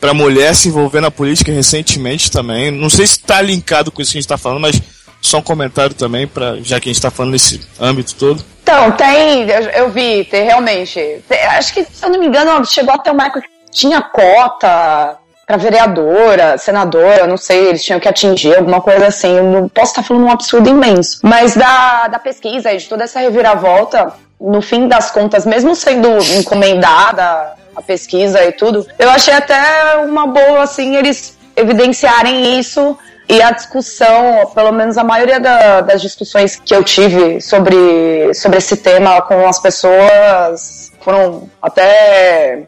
pra 0.00 0.14
mulher 0.14 0.54
se 0.54 0.68
envolver 0.68 1.00
na 1.00 1.10
política 1.10 1.50
recentemente 1.52 2.30
também. 2.30 2.70
Não 2.70 2.88
sei 2.88 3.06
se 3.06 3.18
tá 3.18 3.40
linkado 3.40 3.90
com 3.90 4.00
isso 4.00 4.12
que 4.12 4.18
a 4.18 4.20
gente 4.20 4.28
tá 4.28 4.38
falando, 4.38 4.60
mas 4.60 4.80
só 5.20 5.38
um 5.38 5.42
comentário 5.42 5.94
também, 5.94 6.26
pra, 6.26 6.56
já 6.62 6.78
que 6.78 6.88
a 6.88 6.92
gente 6.92 7.02
tá 7.02 7.10
falando 7.10 7.32
nesse 7.32 7.60
âmbito 7.80 8.14
todo. 8.14 8.44
Então, 8.62 8.92
tem, 8.92 9.46
eu, 9.74 9.90
vi, 9.90 10.24
tem 10.24 10.44
realmente. 10.44 10.94
tem- 11.28 11.44
acho 11.46 11.72
que, 11.74 11.84
se 11.84 12.04
eu 12.04 12.10
não 12.10 12.20
me 12.20 12.26
engano, 12.26 12.64
chegou 12.64 12.94
até 12.94 13.10
uma 13.10 13.24
época 13.26 13.42
que 13.42 13.48
tinha 13.70 14.00
cota 14.02 15.16
pra 15.46 15.56
vereadora, 15.58 16.56
senadora, 16.56 17.26
não 17.26 17.36
sei, 17.36 17.68
eles 17.68 17.84
tinham 17.84 18.00
que 18.00 18.08
atingir 18.08 18.56
alguma 18.56 18.80
coisa 18.80 19.06
assim. 19.06 19.36
Eu 19.36 19.44
não 19.44 19.68
posso 19.68 19.92
estar 19.92 20.02
falando 20.02 20.24
um 20.26 20.30
absurdo 20.30 20.70
imenso. 20.70 21.18
Mas 21.22 21.54
da, 21.54 22.08
da 22.08 22.18
pesquisa 22.18 22.72
e 22.72 22.78
de 22.78 22.88
toda 22.88 23.04
essa 23.04 23.20
reviravolta, 23.20 24.12
no 24.44 24.60
fim 24.60 24.86
das 24.88 25.10
contas, 25.10 25.46
mesmo 25.46 25.74
sendo 25.74 26.08
encomendada 26.38 27.54
a 27.74 27.82
pesquisa 27.82 28.44
e 28.44 28.52
tudo, 28.52 28.86
eu 28.98 29.10
achei 29.10 29.34
até 29.34 29.96
uma 30.04 30.26
boa, 30.26 30.62
assim, 30.62 30.96
eles 30.96 31.36
evidenciarem 31.56 32.58
isso 32.58 32.96
e 33.28 33.40
a 33.40 33.50
discussão, 33.50 34.46
pelo 34.54 34.70
menos 34.70 34.98
a 34.98 35.04
maioria 35.04 35.40
da- 35.40 35.80
das 35.80 36.02
discussões 36.02 36.56
que 36.56 36.74
eu 36.74 36.84
tive 36.84 37.40
sobre, 37.40 38.32
sobre 38.34 38.58
esse 38.58 38.76
tema 38.76 39.22
com 39.22 39.48
as 39.48 39.58
pessoas 39.60 40.92
foram 41.00 41.48
até 41.60 42.64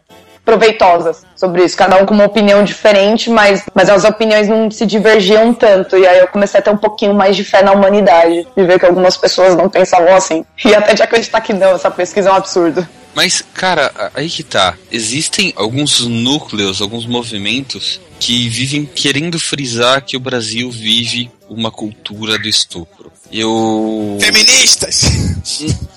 proveitosas 0.46 1.26
sobre 1.34 1.64
isso, 1.64 1.76
cada 1.76 2.00
um 2.00 2.06
com 2.06 2.14
uma 2.14 2.24
opinião 2.24 2.62
diferente, 2.64 3.28
mas, 3.28 3.64
mas 3.74 3.90
as 3.90 4.04
opiniões 4.04 4.48
não 4.48 4.70
se 4.70 4.86
divergiam 4.86 5.52
tanto, 5.52 5.98
e 5.98 6.06
aí 6.06 6.20
eu 6.20 6.28
comecei 6.28 6.60
a 6.60 6.62
ter 6.62 6.70
um 6.70 6.76
pouquinho 6.76 7.12
mais 7.12 7.36
de 7.36 7.44
fé 7.44 7.62
na 7.62 7.72
humanidade, 7.72 8.46
de 8.56 8.64
ver 8.64 8.78
que 8.78 8.86
algumas 8.86 9.16
pessoas 9.16 9.56
não 9.56 9.68
pensavam 9.68 10.14
assim, 10.14 10.44
e 10.64 10.74
até 10.74 10.94
de 10.94 11.02
acreditar 11.02 11.40
que 11.42 11.52
não, 11.52 11.72
essa 11.74 11.90
pesquisa 11.90 12.30
é 12.30 12.32
um 12.32 12.36
absurdo. 12.36 12.86
Mas, 13.14 13.42
cara, 13.54 13.90
a- 13.96 14.10
aí 14.14 14.28
que 14.28 14.42
tá. 14.42 14.74
Existem 14.92 15.52
alguns 15.56 16.00
núcleos, 16.06 16.80
alguns 16.82 17.06
movimentos 17.06 17.98
que 18.20 18.46
vivem 18.48 18.84
querendo 18.84 19.40
frisar 19.40 20.02
que 20.04 20.16
o 20.16 20.20
Brasil 20.20 20.70
vive 20.70 21.30
uma 21.48 21.70
cultura 21.70 22.38
do 22.38 22.46
estupro. 22.46 23.10
Eu. 23.32 24.18
Feministas! 24.20 25.02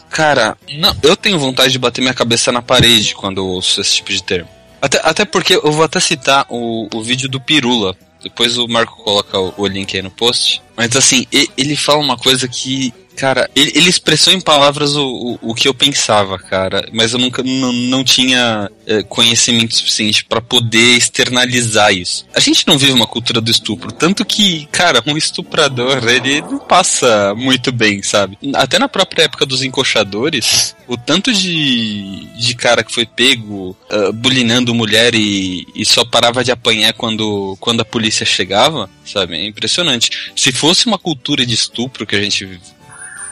Cara, 0.10 0.58
não, 0.78 0.96
eu 1.04 1.16
tenho 1.16 1.40
vontade 1.40 1.72
de 1.72 1.80
bater 1.80 2.02
minha 2.02 2.14
cabeça 2.14 2.52
na 2.52 2.62
parede 2.62 3.14
quando 3.14 3.46
ouço 3.46 3.80
esse 3.80 3.96
tipo 3.96 4.12
de 4.12 4.24
termo. 4.24 4.50
Até, 4.82 5.00
até 5.04 5.26
porque 5.26 5.56
eu 5.56 5.72
vou 5.72 5.84
até 5.84 6.00
citar 6.00 6.46
o, 6.50 6.88
o 6.94 7.04
vídeo 7.04 7.30
do 7.30 7.40
Pirula. 7.40 7.96
Depois 8.24 8.58
o 8.58 8.68
Marco 8.68 9.04
coloca 9.04 9.40
o, 9.40 9.54
o 9.58 9.68
link 9.68 9.96
aí 9.96 10.02
no 10.02 10.12
post. 10.12 10.62
Mas 10.76 10.96
assim, 10.96 11.26
ele 11.58 11.76
fala 11.76 12.00
uma 12.00 12.18
coisa 12.18 12.48
que. 12.48 12.94
Cara, 13.20 13.50
ele, 13.54 13.74
ele 13.76 13.90
expressou 13.90 14.32
em 14.32 14.40
palavras 14.40 14.96
o, 14.96 15.06
o, 15.06 15.52
o 15.52 15.54
que 15.54 15.68
eu 15.68 15.74
pensava, 15.74 16.40
cara. 16.40 16.88
Mas 16.94 17.12
eu 17.12 17.20
nunca 17.20 17.44
não, 17.44 18.02
tinha 18.02 18.72
eh, 18.88 19.04
conhecimento 19.04 19.76
suficiente 19.76 20.24
pra 20.24 20.40
poder 20.40 20.96
externalizar 20.96 21.94
isso. 21.94 22.26
A 22.34 22.40
gente 22.40 22.66
não 22.66 22.78
vive 22.78 22.94
uma 22.94 23.06
cultura 23.06 23.42
do 23.42 23.52
estupro. 23.52 23.92
Tanto 23.92 24.24
que, 24.24 24.66
cara, 24.72 25.04
um 25.06 25.18
estuprador, 25.18 26.02
ele 26.08 26.40
não 26.44 26.60
passa 26.60 27.36
muito 27.36 27.74
bem, 27.74 28.02
sabe? 28.02 28.38
Até 28.54 28.80
na 28.80 28.88
própria 28.88 29.24
época 29.24 29.46
dos 29.46 29.64
encoxadores, 29.64 30.74
o 30.88 30.96
tanto 30.96 31.34
de, 31.34 32.26
de 32.38 32.56
cara 32.56 32.86
que 32.86 32.94
foi 32.94 33.06
pego 33.06 33.76
uh, 33.92 34.14
bulinando 34.14 34.74
mulher 34.74 35.14
e, 35.14 35.68
e 35.76 35.86
só 35.86 36.06
parava 36.06 36.42
de 36.42 36.54
apanhar 36.54 36.94
quando, 36.94 37.58
quando 37.60 37.82
a 37.82 37.86
polícia 37.86 38.26
chegava, 38.26 38.90
sabe? 39.04 39.36
É 39.36 39.46
impressionante. 39.46 40.32
Se 40.38 40.54
fosse 40.54 40.86
uma 40.86 40.98
cultura 40.98 41.46
de 41.46 41.54
estupro 41.54 42.08
que 42.08 42.16
a 42.16 42.22
gente 42.22 42.48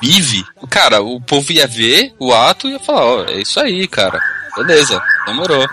vive, 0.02 0.46
cara, 0.70 1.02
o 1.02 1.20
povo 1.22 1.52
ia 1.52 1.68
ver 1.68 2.14
o 2.20 2.34
ato 2.34 2.68
e 2.68 2.72
ia 2.72 2.80
falar, 2.80 3.06
ó, 3.06 3.26
é 3.26 3.42
isso 3.42 3.60
aí, 3.60 3.88
cara. 3.88 4.22
Beleza, 4.56 5.02
demorou. 5.26 5.68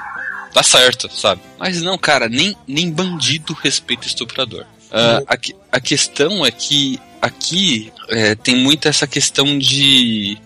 Tá 0.53 0.63
certo, 0.63 1.11
sabe? 1.13 1.41
Mas 1.59 1.83
não, 1.83 1.99
cara, 1.99 2.29
nem, 2.29 2.57
nem 2.67 2.91
bandido 2.91 3.53
respeita 3.55 4.07
estuprador. 4.07 4.65
Ah, 4.93 5.21
a, 5.27 5.37
a 5.77 5.81
questão 5.81 6.47
é 6.47 6.51
que 6.53 7.01
aqui 7.21 7.93
é, 8.09 8.37
tem 8.37 8.55
muito 8.55 8.87
essa 8.87 9.07
questão 9.07 9.59
de. 9.59 10.39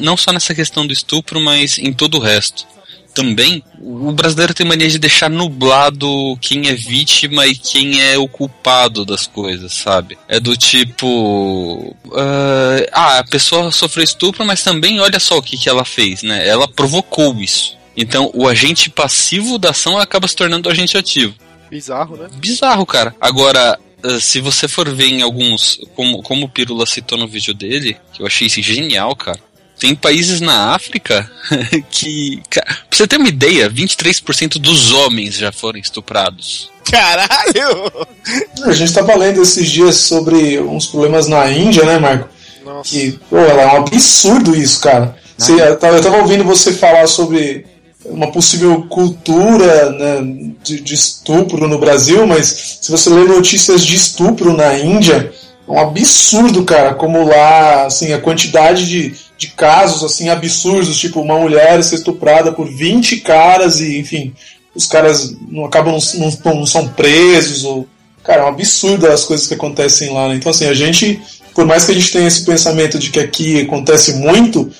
Não 0.00 0.16
só 0.16 0.32
nessa 0.32 0.54
questão 0.54 0.86
do 0.86 0.92
estupro, 0.92 1.40
mas 1.40 1.78
em 1.78 1.92
todo 1.92 2.18
o 2.18 2.20
resto. 2.20 2.66
Também, 3.14 3.62
o 3.80 4.12
brasileiro 4.12 4.54
tem 4.54 4.66
mania 4.66 4.88
de 4.88 4.98
deixar 4.98 5.28
nublado 5.28 6.36
quem 6.40 6.68
é 6.68 6.74
vítima 6.74 7.46
e 7.46 7.54
quem 7.56 8.00
é 8.00 8.16
o 8.16 8.28
culpado 8.28 9.04
das 9.04 9.26
coisas, 9.26 9.72
sabe? 9.72 10.16
É 10.28 10.38
do 10.38 10.56
tipo. 10.56 11.96
ah, 12.12 12.86
ah, 12.92 13.18
a 13.18 13.24
pessoa 13.24 13.72
sofreu 13.72 14.04
estupro, 14.04 14.46
mas 14.46 14.62
também 14.62 15.00
olha 15.00 15.18
só 15.18 15.38
o 15.38 15.42
que, 15.42 15.56
que 15.58 15.68
ela 15.68 15.84
fez, 15.84 16.22
né? 16.22 16.46
Ela 16.46 16.68
provocou 16.68 17.34
isso. 17.40 17.76
Então, 17.96 18.30
o 18.32 18.46
agente 18.46 18.88
passivo 18.88 19.58
da 19.58 19.70
ação 19.70 19.98
acaba 19.98 20.28
se 20.28 20.36
tornando 20.36 20.68
o 20.68 20.72
agente 20.72 20.96
ativo. 20.96 21.34
Bizarro, 21.68 22.16
né? 22.16 22.28
Bizarro, 22.36 22.86
cara. 22.86 23.14
Agora, 23.20 23.76
eh, 24.04 24.20
se 24.20 24.40
você 24.40 24.68
for 24.68 24.88
ver 24.88 25.06
em 25.06 25.22
alguns. 25.22 25.80
Como, 25.94 26.22
como 26.22 26.46
o 26.46 26.48
Pirula 26.48 26.86
citou 26.86 27.18
no 27.18 27.26
vídeo 27.26 27.52
dele, 27.52 27.96
que 28.12 28.22
eu 28.22 28.26
achei 28.26 28.46
isso 28.46 28.62
genial, 28.62 29.14
cara. 29.16 29.40
Tem 29.78 29.94
países 29.94 30.40
na 30.40 30.74
África 30.74 31.30
que. 31.90 32.42
Pra 32.50 32.64
você 32.90 33.06
ter 33.06 33.16
uma 33.16 33.28
ideia, 33.28 33.70
23% 33.70 34.58
dos 34.58 34.92
homens 34.92 35.36
já 35.36 35.52
foram 35.52 35.78
estuprados. 35.78 36.70
Caralho! 36.90 37.92
A 38.64 38.72
gente 38.72 38.92
tava 38.92 39.14
lendo 39.14 39.42
esses 39.42 39.70
dias 39.70 39.96
sobre 39.96 40.58
uns 40.60 40.86
problemas 40.86 41.28
na 41.28 41.50
Índia, 41.50 41.84
né, 41.84 41.98
Marco? 41.98 42.28
Nossa. 42.64 42.88
Que, 42.90 43.18
pô, 43.30 43.38
é 43.38 43.66
um 43.66 43.76
absurdo 43.76 44.56
isso, 44.56 44.80
cara. 44.80 45.16
Você, 45.36 45.52
eu 45.52 45.78
tava 45.78 46.16
ouvindo 46.16 46.42
você 46.44 46.72
falar 46.72 47.06
sobre 47.06 47.64
uma 48.04 48.32
possível 48.32 48.82
cultura 48.88 49.90
né, 49.90 50.52
de, 50.62 50.80
de 50.80 50.94
estupro 50.94 51.68
no 51.68 51.78
Brasil, 51.78 52.26
mas 52.26 52.78
se 52.80 52.90
você 52.90 53.10
lê 53.10 53.24
notícias 53.24 53.84
de 53.84 53.94
estupro 53.94 54.56
na 54.56 54.76
Índia, 54.76 55.32
um 55.68 55.78
absurdo, 55.78 56.64
cara, 56.64 56.94
como 56.94 57.24
lá, 57.24 57.86
assim, 57.86 58.12
a 58.12 58.20
quantidade 58.20 58.86
de, 58.86 59.14
de 59.36 59.48
casos, 59.48 60.02
assim, 60.02 60.28
absurdos, 60.28 60.98
tipo, 60.98 61.20
uma 61.20 61.38
mulher 61.38 61.82
ser 61.84 61.96
estuprada 61.96 62.52
por 62.52 62.66
20 62.66 63.18
caras 63.18 63.80
e, 63.80 63.98
enfim, 63.98 64.32
os 64.74 64.86
caras 64.86 65.36
não 65.48 65.64
acabam 65.64 65.92
não, 66.14 66.30
não- 66.44 66.54
não 66.60 66.66
são 66.66 66.88
presos 66.88 67.64
ou 67.64 67.86
cara, 68.22 68.42
é 68.42 68.44
um 68.44 68.48
absurdo 68.48 69.06
as 69.06 69.24
coisas 69.24 69.46
que 69.46 69.54
acontecem 69.54 70.12
lá, 70.12 70.28
né? 70.28 70.34
Então 70.34 70.50
assim, 70.50 70.66
a 70.66 70.74
gente, 70.74 71.18
por 71.54 71.64
mais 71.64 71.84
que 71.84 71.92
a 71.92 71.94
gente 71.94 72.12
tenha 72.12 72.28
esse 72.28 72.44
pensamento 72.44 72.98
de 72.98 73.10
que 73.10 73.18
aqui 73.18 73.62
acontece 73.62 74.14
muito, 74.14 74.70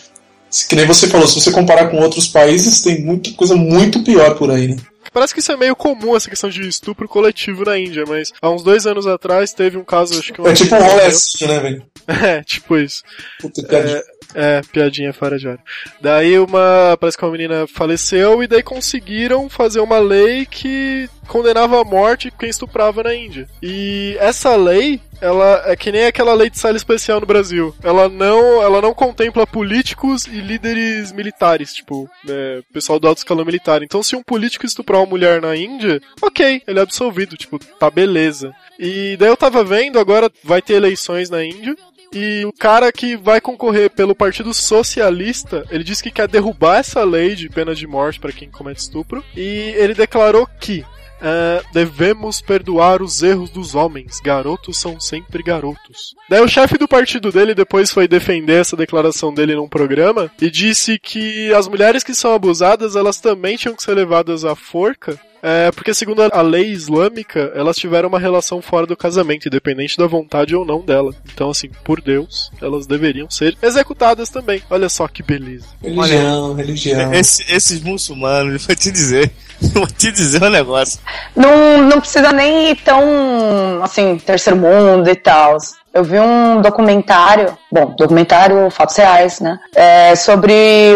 que 0.68 0.76
nem 0.76 0.87
você 0.87 1.07
falou, 1.07 1.26
se 1.26 1.35
você 1.40 1.50
comparar 1.50 1.88
com 1.88 1.99
outros 1.99 2.26
países, 2.26 2.83
tem 2.83 3.00
muita 3.02 3.30
coisa 3.33 3.57
muito 3.57 4.02
pior 4.02 4.35
por 4.37 4.50
aí, 4.50 4.68
né? 4.68 4.76
Parece 5.12 5.35
que 5.35 5.41
isso 5.41 5.53
é 5.53 5.57
meio 5.57 5.75
comum, 5.77 6.17
essa 6.17 6.31
questão 6.31 6.50
de 6.50 6.67
estupro 6.69 7.09
coletivo 7.09 7.65
na 7.65 7.79
Índia, 7.79 8.05
mas 8.07 8.33
há 8.41 8.50
uns 8.50 8.62
dois 8.62 8.87
anos 8.87 9.07
atrás 9.07 9.53
teve 9.53 9.77
um 9.77 9.85
caso, 9.85 10.19
acho 10.19 10.33
que 10.33 10.41
É 10.41 10.53
tipo 10.53 10.75
um 10.75 10.79
rolê 10.79 11.09
né, 11.49 11.61
velho? 11.61 11.87
É, 12.09 12.43
tipo 12.43 12.77
isso. 12.79 13.03
Puta 13.38 13.62
pariu. 13.65 14.00
É, 14.35 14.61
piadinha 14.73 15.12
fora 15.12 15.38
de 15.38 15.49
hora. 15.49 15.58
Daí 16.00 16.38
uma. 16.38 16.97
Parece 17.00 17.16
que 17.16 17.25
uma 17.25 17.32
menina 17.32 17.66
faleceu 17.66 18.42
e 18.42 18.47
daí 18.47 18.62
conseguiram 18.62 19.49
fazer 19.49 19.80
uma 19.80 19.99
lei 19.99 20.44
que 20.44 21.08
condenava 21.26 21.80
à 21.80 21.85
morte 21.85 22.32
quem 22.37 22.49
estuprava 22.49 23.02
na 23.02 23.14
Índia. 23.14 23.49
E 23.62 24.16
essa 24.18 24.56
lei, 24.56 25.00
ela 25.20 25.62
é 25.66 25.76
que 25.76 25.92
nem 25.92 26.06
aquela 26.06 26.35
lei 26.35 26.50
de 26.50 26.58
sala 26.58 26.76
especial 26.76 27.20
no 27.20 27.26
Brasil. 27.26 27.75
Ela 27.82 28.08
não, 28.08 28.62
ela 28.62 28.80
não 28.80 28.94
contempla 28.94 29.47
políticos 29.47 30.26
e 30.26 30.40
líderes 30.40 31.12
militares, 31.12 31.75
tipo, 31.75 32.08
né, 32.25 32.62
pessoal 32.73 32.99
do 32.99 33.06
alto 33.06 33.18
escalão 33.18 33.44
militar. 33.44 33.82
Então 33.82 34.02
se 34.02 34.16
um 34.16 34.23
político 34.23 34.66
estuprar 34.66 35.00
uma 35.00 35.06
mulher 35.06 35.40
na 35.40 35.54
Índia, 35.54 36.00
ok, 36.20 36.62
ele 36.66 36.78
é 36.78 36.82
absolvido, 36.82 37.37
tipo, 37.37 37.58
tá 37.58 37.90
beleza. 37.90 38.52
E 38.78 39.16
daí 39.18 39.28
eu 39.28 39.37
tava 39.37 39.64
vendo, 39.64 39.99
agora 39.99 40.30
vai 40.42 40.62
ter 40.62 40.75
eleições 40.75 41.28
na 41.28 41.44
Índia. 41.44 41.76
E 42.12 42.45
o 42.45 42.53
cara 42.53 42.91
que 42.93 43.17
vai 43.17 43.41
concorrer 43.41 43.91
pelo 43.91 44.15
Partido 44.15 44.55
Socialista, 44.55 45.65
ele 45.71 45.85
disse 45.85 46.03
que 46.03 46.11
quer 46.11 46.29
derrubar 46.29 46.79
essa 46.79 47.05
lei 47.05 47.35
de 47.35 47.49
pena 47.49 47.75
de 47.75 47.87
morte 47.87 48.19
para 48.19 48.33
quem 48.33 48.50
comete 48.50 48.81
estupro. 48.81 49.23
E 49.37 49.75
ele 49.77 49.95
declarou 49.95 50.49
que 50.61 50.85
ah, 51.21 51.62
devemos 51.73 52.41
perdoar 52.41 53.03
os 53.03 53.23
erros 53.23 53.50
dos 53.50 53.75
homens. 53.75 54.21
Garotos 54.21 54.79
são 54.79 55.00
sempre 55.00 55.43
garotos. 55.43 56.15
Daí 56.29 56.41
o 56.41 56.49
chefe 56.49 56.79
do 56.79 56.88
partido 56.88 57.31
dele 57.31 57.55
depois 57.55 57.91
foi 57.91 58.07
defender 58.07 58.61
essa 58.61 58.77
declaração 58.77 59.33
dele 59.33 59.55
num 59.55 59.69
programa 59.69 60.31
e 60.41 60.50
disse 60.50 60.99
que 60.99 61.53
as 61.53 61.69
mulheres 61.69 62.05
que 62.05 62.15
são 62.15 62.35
abusadas 62.35 62.97
elas 62.97 63.21
também 63.21 63.57
tinham 63.57 63.75
que 63.75 63.83
ser 63.83 63.95
levadas 63.95 64.45
à 64.45 64.55
forca 64.55 65.19
é, 65.42 65.71
porque 65.73 65.92
segundo 65.95 66.23
a 66.23 66.42
lei 66.42 66.66
islâmica, 66.71 67.52
elas 67.54 67.76
tiveram 67.76 68.09
uma 68.09 68.18
relação 68.18 68.61
fora 68.62 68.87
do 68.87 68.97
casamento, 68.97 69.47
independente 69.49 69.97
da 69.97 70.07
vontade 70.07 70.54
ou 70.54 70.64
não 70.64 70.80
dela. 70.80 71.12
Então, 71.33 71.50
assim, 71.50 71.71
por 71.85 72.00
Deus, 72.00 72.50
elas 72.61 72.87
deveriam 72.87 73.30
ser 73.30 73.57
executadas 73.62 74.28
também. 74.30 74.62
Olha 74.71 74.88
só 74.88 75.07
que 75.09 75.23
beleza. 75.23 75.66
Religião, 75.83 76.54
religião. 76.54 77.12
Esse- 77.14 77.45
esses 77.52 77.80
muçulmanos, 77.83 78.66
vou 78.66 78.76
te 78.76 78.90
dizer, 78.90 79.30
vou 79.73 79.87
te 79.87 80.11
dizer 80.12 80.42
um 80.42 80.50
negócio. 80.50 81.00
Não, 81.37 81.83
não 81.83 82.00
precisa 82.00 82.33
nem 82.33 82.71
ir 82.71 82.76
tão, 82.76 83.83
assim, 83.83 84.18
terceiro 84.18 84.59
mundo 84.59 85.09
e 85.09 85.16
tal. 85.16 85.57
Eu 85.92 86.04
vi 86.04 86.18
um 86.21 86.61
documentário, 86.61 87.57
bom, 87.73 87.95
documentário, 87.97 88.71
fatos 88.71 88.97
reais, 88.97 89.40
né? 89.40 89.59
é, 89.75 90.14
sobre 90.14 90.52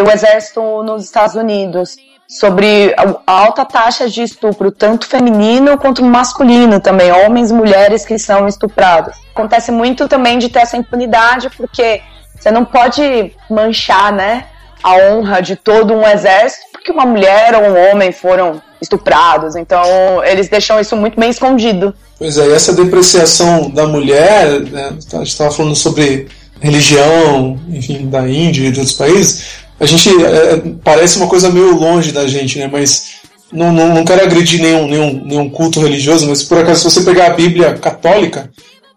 o 0.06 0.11
exército 0.11 0.61
nos 0.82 1.04
Estados 1.04 1.34
Unidos. 1.34 1.96
Sobre 2.38 2.94
a 2.96 3.14
alta 3.26 3.64
taxa 3.64 4.08
de 4.08 4.22
estupro, 4.22 4.70
tanto 4.70 5.06
feminino 5.06 5.76
quanto 5.78 6.04
masculino 6.04 6.80
também, 6.80 7.12
homens 7.12 7.50
e 7.50 7.54
mulheres 7.54 8.04
que 8.04 8.18
são 8.18 8.48
estuprados. 8.48 9.14
Acontece 9.34 9.70
muito 9.70 10.08
também 10.08 10.38
de 10.38 10.48
ter 10.48 10.60
essa 10.60 10.76
impunidade, 10.76 11.50
porque 11.50 12.00
você 12.38 12.50
não 12.50 12.64
pode 12.64 13.32
manchar, 13.50 14.12
né? 14.12 14.46
a 14.82 14.96
honra 14.96 15.40
de 15.40 15.54
todo 15.54 15.94
um 15.94 16.06
exército 16.06 16.72
porque 16.72 16.90
uma 16.90 17.06
mulher 17.06 17.54
ou 17.54 17.62
um 17.62 17.90
homem 17.90 18.10
foram 18.10 18.60
estuprados. 18.80 19.54
Então, 19.54 19.84
eles 20.24 20.48
deixam 20.48 20.80
isso 20.80 20.96
muito 20.96 21.18
bem 21.18 21.30
escondido. 21.30 21.94
Pois 22.18 22.36
é, 22.36 22.48
e 22.48 22.52
essa 22.52 22.72
depreciação 22.72 23.70
da 23.70 23.86
mulher, 23.86 24.60
né, 24.62 24.88
a 25.12 25.18
gente 25.18 25.28
estava 25.28 25.52
falando 25.52 25.76
sobre 25.76 26.26
religião, 26.60 27.58
enfim, 27.68 28.08
da 28.08 28.28
Índia 28.28 28.66
e 28.66 28.72
de 28.72 28.80
outros 28.80 28.96
países, 28.96 29.62
a 29.82 29.86
gente 29.86 30.08
é, 30.10 30.62
parece 30.84 31.16
uma 31.16 31.26
coisa 31.26 31.50
meio 31.50 31.74
longe 31.74 32.12
da 32.12 32.24
gente, 32.28 32.56
né? 32.56 32.70
Mas 32.70 33.14
não, 33.52 33.72
não, 33.72 33.92
não 33.92 34.04
quero 34.04 34.22
agredir 34.22 34.62
nenhum, 34.62 34.86
nenhum, 34.86 35.24
nenhum 35.24 35.50
culto 35.50 35.80
religioso, 35.80 36.28
mas 36.28 36.44
por 36.44 36.58
acaso, 36.58 36.88
se 36.88 36.90
você 36.90 37.00
pegar 37.02 37.26
a 37.26 37.34
Bíblia 37.34 37.74
católica 37.74 38.48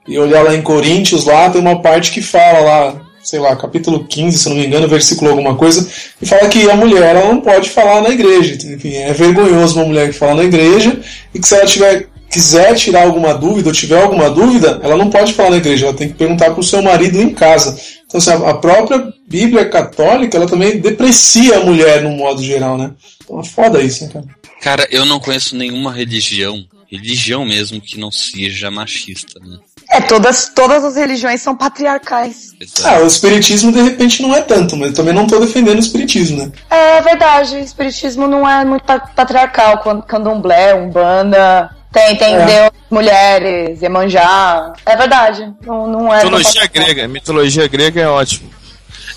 e 0.07 0.19
olhar 0.19 0.43
lá 0.43 0.55
em 0.55 0.61
Coríntios, 0.61 1.25
lá 1.25 1.49
tem 1.49 1.59
uma 1.59 1.81
parte 1.81 2.11
que 2.11 2.21
fala 2.21 2.59
lá, 2.59 3.01
sei 3.23 3.39
lá, 3.39 3.55
capítulo 3.55 4.05
15, 4.05 4.37
se 4.37 4.47
não 4.47 4.55
me 4.55 4.67
engano, 4.67 4.87
versículo 4.87 5.31
alguma 5.31 5.55
coisa, 5.55 5.89
e 6.21 6.25
fala 6.27 6.47
que 6.47 6.69
a 6.69 6.75
mulher 6.75 7.15
ela 7.15 7.33
não 7.33 7.41
pode 7.41 7.71
falar 7.71 8.03
na 8.03 8.09
igreja. 8.09 8.55
Enfim, 8.71 8.93
é 8.93 9.11
vergonhoso 9.11 9.79
uma 9.79 9.87
mulher 9.87 10.09
que 10.09 10.19
fala 10.19 10.35
na 10.35 10.43
igreja 10.43 10.99
e 11.33 11.39
que 11.39 11.47
se 11.47 11.55
ela 11.55 11.65
tiver 11.65 12.07
quiser 12.29 12.75
tirar 12.75 13.03
alguma 13.03 13.33
dúvida 13.33 13.69
ou 13.69 13.73
tiver 13.73 14.01
alguma 14.01 14.29
dúvida, 14.29 14.79
ela 14.83 14.97
não 14.97 15.09
pode 15.09 15.33
falar 15.33 15.51
na 15.51 15.57
igreja, 15.57 15.85
ela 15.85 15.95
tem 15.95 16.09
que 16.09 16.15
perguntar 16.15 16.51
para 16.51 16.59
o 16.59 16.63
seu 16.63 16.81
marido 16.81 17.19
em 17.19 17.29
casa. 17.29 17.79
Então 18.15 18.34
assim, 18.36 18.45
a 18.45 18.53
própria 18.53 19.13
Bíblia 19.27 19.67
católica, 19.67 20.38
ela 20.38 20.48
também 20.48 20.79
deprecia 20.79 21.57
a 21.57 21.63
mulher 21.65 22.01
no 22.03 22.12
modo 22.12 22.41
geral, 22.41 22.77
né? 22.77 22.91
Então 23.24 23.39
é 23.39 23.43
foda 23.43 23.81
isso, 23.81 24.05
né, 24.05 24.12
cara? 24.13 24.25
Cara, 24.62 24.88
eu 24.89 25.05
não 25.05 25.19
conheço 25.19 25.55
nenhuma 25.55 25.91
religião, 25.91 26.63
religião 26.89 27.45
mesmo, 27.45 27.81
que 27.81 28.00
não 28.00 28.12
seja 28.12 28.72
machista, 28.72 29.39
né? 29.39 29.57
É, 29.91 30.01
todas, 30.01 30.50
todas 30.55 30.84
as 30.84 30.95
religiões 30.95 31.41
são 31.41 31.55
patriarcais. 31.55 32.53
Ah, 32.84 33.00
o 33.01 33.05
espiritismo 33.05 33.72
de 33.72 33.81
repente 33.81 34.22
não 34.24 34.34
é 34.36 34.41
tanto, 34.41 34.75
mas 34.75 34.89
eu 34.89 34.93
também 34.95 35.13
não 35.13 35.27
tô 35.27 35.38
defendendo 35.39 35.75
o 35.77 35.81
espiritismo, 35.81 36.38
né? 36.38 36.51
É 36.72 37.01
verdade, 37.01 37.55
o 37.57 37.60
espiritismo 37.60 38.27
não 38.27 38.50
é 38.50 38.65
muito 38.65 38.84
pa- 38.84 39.00
patriarcal. 39.00 39.79
Quando 39.79 40.01
candomblé, 40.03 40.74
umbanda, 40.74 41.69
tem, 41.95 42.15
tem 42.17 42.35
É. 42.35 42.45
Deus, 42.45 42.71
mulheres, 42.91 43.81
Iemanjá. 43.81 44.73
É 44.85 44.97
verdade, 44.97 45.49
não, 45.65 45.87
não 45.87 46.13
é. 46.13 46.17
Mitologia 46.17 46.67
grega. 46.67 47.07
Mitologia 47.07 47.67
grega 47.69 48.01
é 48.01 48.07
ótimo. 48.07 48.53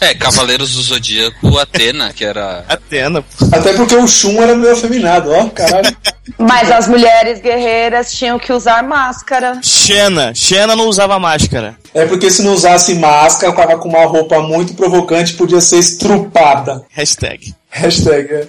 É, 0.01 0.15
Cavaleiros 0.15 0.75
do 0.75 0.83
Zodíaco, 0.83 1.59
Atena, 1.59 2.13
que 2.13 2.25
era. 2.25 2.65
Atena. 2.69 3.25
Até 3.51 3.73
porque 3.73 3.97
o 3.97 4.07
Shun 4.07 4.41
era 4.41 4.55
meio 4.55 4.73
afeminado, 4.73 5.33
ó, 5.33 5.49
caralho. 5.49 5.97
Mas 6.39 6.71
as 6.71 6.87
mulheres 6.87 7.41
guerreiras 7.41 8.13
tinham 8.13 8.39
que 8.39 8.53
usar 8.53 8.85
máscara. 8.85 9.59
Xena. 9.61 10.33
Xena 10.37 10.77
não 10.77 10.87
usava 10.87 11.19
máscara. 11.19 11.77
É 11.93 12.07
porque 12.07 12.31
se 12.31 12.43
não 12.43 12.53
usasse 12.53 12.95
máscara, 12.95 13.53
tava 13.53 13.77
com 13.77 13.89
uma 13.89 14.05
roupa 14.05 14.41
muito 14.41 14.75
provocante, 14.75 15.35
podia 15.35 15.61
ser 15.61 15.79
estrupada. 15.79 16.85
Hashtag. 16.91 17.53
Hashtag, 17.71 18.33
é. 18.33 18.49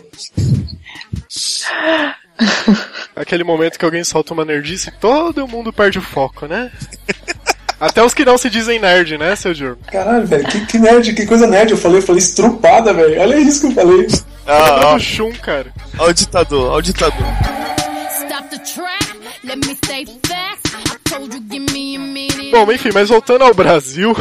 Aquele 3.15 3.43
momento 3.43 3.77
que 3.77 3.85
alguém 3.85 4.03
solta 4.03 4.33
uma 4.33 4.45
nerdice, 4.45 4.91
todo 4.99 5.47
mundo 5.47 5.73
perde 5.73 5.99
o 5.99 6.01
foco, 6.01 6.45
né? 6.47 6.71
Até 7.79 8.03
os 8.03 8.13
que 8.13 8.25
não 8.25 8.37
se 8.37 8.49
dizem 8.49 8.77
nerd, 8.77 9.17
né, 9.17 9.35
seu 9.37 9.53
Jurgo? 9.53 9.79
Caralho, 9.89 10.27
velho, 10.27 10.45
que, 10.45 10.65
que 10.65 10.77
nerd, 10.77 11.13
que 11.13 11.25
coisa 11.25 11.47
nerd. 11.47 11.71
Eu 11.71 11.77
falei, 11.77 11.99
eu 11.99 12.01
falei 12.01 12.19
estrupada, 12.21 12.93
velho. 12.93 13.21
Olha 13.21 13.37
isso 13.39 13.61
que 13.61 13.67
eu 13.67 13.71
falei. 13.71 14.07
Ah, 14.45 14.93
do 14.95 14.99
Shun, 14.99 15.31
cara. 15.33 15.71
ó 15.97 16.07
o 16.07 16.13
ditador, 16.13 16.71
ó 16.73 16.77
o 16.77 16.81
ditador. 16.81 17.25
Stop 18.17 18.49
the 18.49 18.57
track, 18.59 19.08
Bom, 22.51 22.71
enfim, 22.71 22.89
mas 22.93 23.09
voltando 23.09 23.43
ao 23.43 23.53
Brasil, 23.53 24.13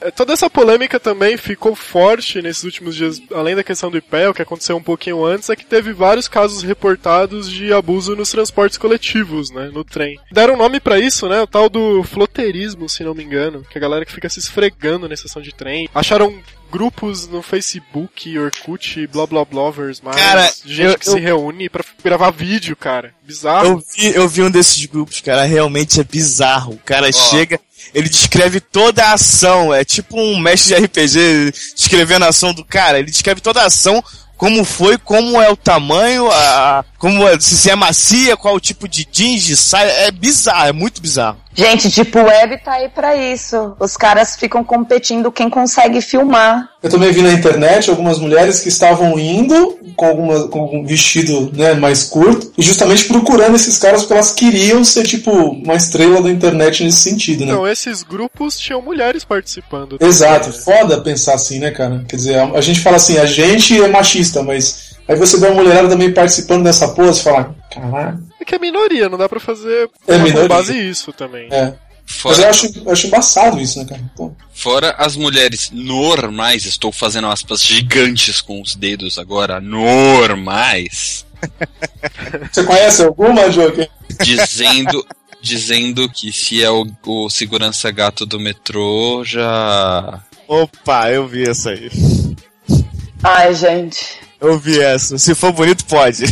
eh, 0.00 0.10
toda 0.16 0.32
essa 0.32 0.50
polêmica 0.50 0.98
também 0.98 1.36
ficou 1.36 1.74
forte 1.74 2.42
nesses 2.42 2.64
últimos 2.64 2.96
dias, 2.96 3.20
além 3.32 3.54
da 3.54 3.62
questão 3.62 3.90
do 3.90 3.98
IPE, 3.98 4.28
o 4.28 4.34
que 4.34 4.42
aconteceu 4.42 4.76
um 4.76 4.82
pouquinho 4.82 5.24
antes, 5.24 5.48
é 5.48 5.56
que 5.56 5.64
teve 5.64 5.92
vários 5.92 6.28
casos 6.28 6.62
reportados 6.62 7.50
de 7.50 7.72
abuso 7.72 8.16
nos 8.16 8.30
transportes 8.30 8.78
coletivos, 8.78 9.50
né, 9.50 9.70
no 9.72 9.84
trem. 9.84 10.18
Deram 10.32 10.56
nome 10.56 10.80
pra 10.80 10.98
isso, 10.98 11.28
né, 11.28 11.40
o 11.40 11.46
tal 11.46 11.68
do 11.68 12.02
floterismo, 12.02 12.88
se 12.88 13.04
não 13.04 13.14
me 13.14 13.22
engano, 13.22 13.64
que 13.70 13.78
é 13.78 13.80
a 13.80 13.82
galera 13.82 14.04
que 14.04 14.12
fica 14.12 14.28
se 14.28 14.40
esfregando 14.40 15.08
na 15.08 15.14
estação 15.14 15.40
de 15.40 15.54
trem. 15.54 15.88
Acharam 15.94 16.34
grupos 16.76 17.26
no 17.26 17.40
Facebook, 17.42 18.38
Orkut, 18.38 19.06
blá 19.06 19.26
blá 19.26 19.44
blovers, 19.44 20.00
mais 20.00 20.16
Cara, 20.16 20.52
gente 20.64 20.80
eu- 20.82 20.98
que 20.98 21.08
eu- 21.08 21.12
se 21.14 21.20
reúne 21.20 21.68
pra 21.70 21.82
gravar 22.04 22.30
vídeo, 22.30 22.76
cara. 22.76 23.14
Bizarro. 23.24 23.66
Eu 23.66 23.78
vi, 23.96 24.14
eu 24.14 24.28
vi 24.28 24.42
um 24.42 24.50
desses 24.50 24.84
grupos, 24.86 25.20
cara, 25.20 25.44
realmente 25.44 26.00
é 26.00 26.04
bizarro. 26.04 26.74
O 26.74 26.78
cara 26.78 27.10
chega, 27.10 27.58
ele 27.94 28.08
descreve 28.08 28.60
toda 28.60 29.04
a 29.04 29.12
ação, 29.14 29.72
é 29.72 29.84
tipo 29.84 30.20
um 30.20 30.38
mestre 30.38 30.74
de 30.76 30.84
RPG 30.84 31.52
descrevendo 31.74 32.24
a 32.24 32.28
ação 32.28 32.52
do 32.52 32.64
cara, 32.64 32.98
ele 32.98 33.10
descreve 33.10 33.40
toda 33.40 33.62
a 33.62 33.66
ação, 33.66 34.02
como 34.36 34.64
foi, 34.64 34.98
como 34.98 35.40
é 35.40 35.48
o 35.50 35.56
tamanho, 35.56 36.30
a, 36.30 36.84
como 36.98 37.26
é, 37.26 37.40
se 37.40 37.70
é 37.70 37.74
macia, 37.74 38.36
qual 38.36 38.54
o 38.54 38.60
tipo 38.60 38.86
de 38.86 39.06
jeans, 39.10 39.42
de 39.44 39.56
saia, 39.56 39.90
é 39.90 40.10
bizarro, 40.10 40.68
é 40.68 40.72
muito 40.72 41.00
bizarro. 41.00 41.40
Gente, 41.56 41.90
tipo, 41.90 42.18
web 42.18 42.58
tá 42.58 42.72
aí 42.72 42.88
pra 42.90 43.16
isso. 43.16 43.74
Os 43.80 43.96
caras 43.96 44.36
ficam 44.36 44.62
competindo 44.62 45.32
quem 45.32 45.48
consegue 45.48 46.02
filmar. 46.02 46.68
Eu 46.82 46.90
também 46.90 47.10
vi 47.10 47.22
na 47.22 47.32
internet 47.32 47.88
algumas 47.88 48.18
mulheres 48.18 48.60
que 48.60 48.68
estavam 48.68 49.18
indo 49.18 49.78
com, 49.96 50.06
alguma, 50.06 50.48
com 50.48 50.80
um 50.80 50.84
vestido 50.84 51.50
né, 51.56 51.72
mais 51.72 52.04
curto 52.04 52.52
e 52.58 52.62
justamente 52.62 53.06
procurando 53.06 53.56
esses 53.56 53.78
caras 53.78 54.02
porque 54.02 54.12
elas 54.12 54.32
queriam 54.32 54.84
ser, 54.84 55.04
tipo, 55.04 55.30
uma 55.30 55.74
estrela 55.74 56.22
da 56.22 56.30
internet 56.30 56.84
nesse 56.84 56.98
sentido, 56.98 57.46
né? 57.46 57.52
Então, 57.52 57.66
esses 57.66 58.02
grupos 58.02 58.58
tinham 58.58 58.82
mulheres 58.82 59.24
participando. 59.24 59.96
Exato, 59.98 60.52
foda 60.52 61.00
pensar 61.00 61.34
assim, 61.34 61.58
né, 61.58 61.70
cara? 61.70 62.04
Quer 62.06 62.16
dizer, 62.16 62.38
a, 62.38 62.44
a 62.50 62.60
gente 62.60 62.80
fala 62.80 62.96
assim, 62.96 63.16
a 63.16 63.24
gente 63.24 63.82
é 63.82 63.88
machista, 63.88 64.42
mas 64.42 64.96
aí 65.08 65.16
você 65.16 65.38
vê 65.38 65.46
uma 65.46 65.62
mulherada 65.62 65.88
também 65.88 66.12
participando 66.12 66.64
dessa 66.64 66.88
pose 66.88 67.20
e 67.20 67.22
fala, 67.22 67.54
caralho, 67.80 68.22
É 68.40 68.44
que 68.44 68.54
é 68.54 68.58
minoria, 68.58 69.08
não 69.08 69.18
dá 69.18 69.28
pra 69.28 69.40
fazer 69.40 69.88
É 70.06 70.18
com 70.32 70.48
base 70.48 70.76
isso 70.76 71.12
também. 71.12 71.48
é. 71.50 71.74
Mas 72.24 72.38
eu 72.38 72.44
Fora, 72.44 72.50
acho, 72.50 72.66
eu 72.78 72.92
acho 72.92 73.06
embaçado 73.08 73.60
isso, 73.60 73.80
né, 73.80 73.84
cara? 73.84 74.00
Então, 74.14 74.36
fora 74.54 74.94
as 74.96 75.16
mulheres 75.16 75.70
normais, 75.72 76.64
estou 76.64 76.92
fazendo 76.92 77.26
aspas 77.26 77.60
gigantes 77.64 78.40
com 78.40 78.62
os 78.62 78.76
dedos 78.76 79.18
agora, 79.18 79.60
normais, 79.60 81.26
você 82.52 82.62
conhece 82.64 83.02
alguma, 83.02 83.48
Joker? 83.50 83.88
dizendo. 84.22 85.04
Dizendo 85.42 86.08
que 86.08 86.32
se 86.32 86.60
é 86.62 86.70
o, 86.70 86.84
o 87.06 87.30
segurança 87.30 87.88
gato 87.92 88.26
do 88.26 88.40
metrô, 88.40 89.22
já. 89.24 90.20
Opa, 90.48 91.10
eu 91.10 91.28
vi 91.28 91.48
essa 91.48 91.70
aí. 91.70 91.88
Ai, 93.22 93.54
gente. 93.54 94.18
Eu 94.40 94.58
vi 94.58 94.80
essa. 94.80 95.18
Se 95.18 95.34
for 95.34 95.52
bonito, 95.52 95.84
pode. 95.86 96.24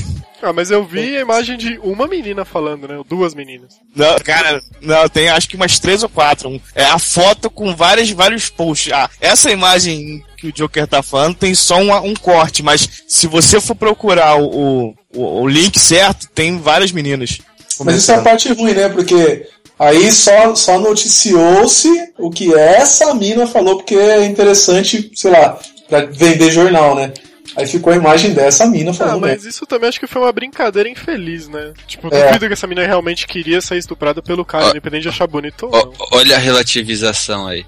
Ah, 0.45 0.53
mas 0.53 0.71
eu 0.71 0.85
vi 0.85 1.17
a 1.17 1.21
imagem 1.21 1.57
de 1.57 1.79
uma 1.83 2.07
menina 2.07 2.45
falando, 2.45 2.87
né? 2.87 2.99
Ou 2.99 3.05
Duas 3.05 3.35
meninas. 3.35 3.77
Não, 3.97 4.15
cara, 4.19 4.61
não, 4.83 5.09
tem 5.09 5.31
acho 5.31 5.49
que 5.49 5.57
umas 5.57 5.79
três 5.79 6.03
ou 6.03 6.09
quatro. 6.09 6.61
É 6.75 6.85
a 6.85 6.99
foto 6.99 7.49
com 7.49 7.75
várias, 7.75 8.11
vários 8.11 8.51
posts. 8.51 8.93
Ah, 8.93 9.09
essa 9.23 9.51
imagem 9.51 10.23
que 10.37 10.49
o 10.49 10.53
Joker 10.53 10.87
tá 10.87 11.03
falando 11.03 11.37
tem 11.37 11.55
só 11.55 11.79
um, 11.79 11.95
um 12.11 12.15
corte, 12.15 12.63
mas 12.63 12.87
se 13.09 13.27
você 13.27 13.59
for 13.59 13.75
procurar 13.75 14.37
o, 14.37 14.95
o, 15.15 15.43
o 15.43 15.49
link 15.49 15.79
certo, 15.79 16.29
tem 16.35 16.59
várias 16.59 16.93
meninas. 16.93 17.39
Mas 17.83 17.97
isso 17.97 18.13
é 18.13 18.17
a 18.17 18.23
parte 18.23 18.53
ruim, 18.53 18.75
né? 18.75 18.91
Porque 18.91 19.47
aí 19.79 20.13
só, 20.13 20.55
só 20.55 20.79
noticiou-se 20.79 21.89
o 22.19 22.31
que 22.31 22.53
essa 22.55 23.15
mina 23.15 23.47
falou, 23.47 23.79
porque 23.79 23.95
é 23.95 24.27
interessante, 24.27 25.11
sei 25.15 25.31
lá, 25.31 25.59
pra 25.89 26.05
vender 26.05 26.51
jornal, 26.51 26.95
né? 26.95 27.15
Aí 27.57 27.67
ficou 27.67 27.93
a 27.93 27.97
imagem 27.97 28.33
dessa 28.33 28.67
mina 28.67 28.91
Ah, 28.91 28.95
falando. 28.95 29.21
mas 29.21 29.45
isso 29.45 29.67
também 29.67 29.89
acho 29.89 30.01
que 30.01 30.07
foi 30.07 30.23
uma 30.23 30.33
brincadeira 30.33 30.89
infeliz, 30.89 31.47
né? 31.49 31.73
Tipo, 31.87 32.13
É. 32.13 32.27
duvido 32.29 32.47
que 32.49 32.53
essa 32.55 32.67
menina 32.67 32.87
realmente 32.87 33.27
queria 33.27 33.61
ser 33.61 33.77
estuprada 33.77 34.23
pelo 34.23 34.45
cara, 34.45 34.67
Ó. 34.67 34.71
independente 34.71 35.03
de 35.03 35.09
achar 35.11 35.27
bonito 35.27 35.67
ou 35.67 35.73
Ó, 35.75 35.85
não. 35.85 35.93
olha 36.19 36.37
a 36.37 36.39
relativização 36.39 37.47
aí. 37.47 37.65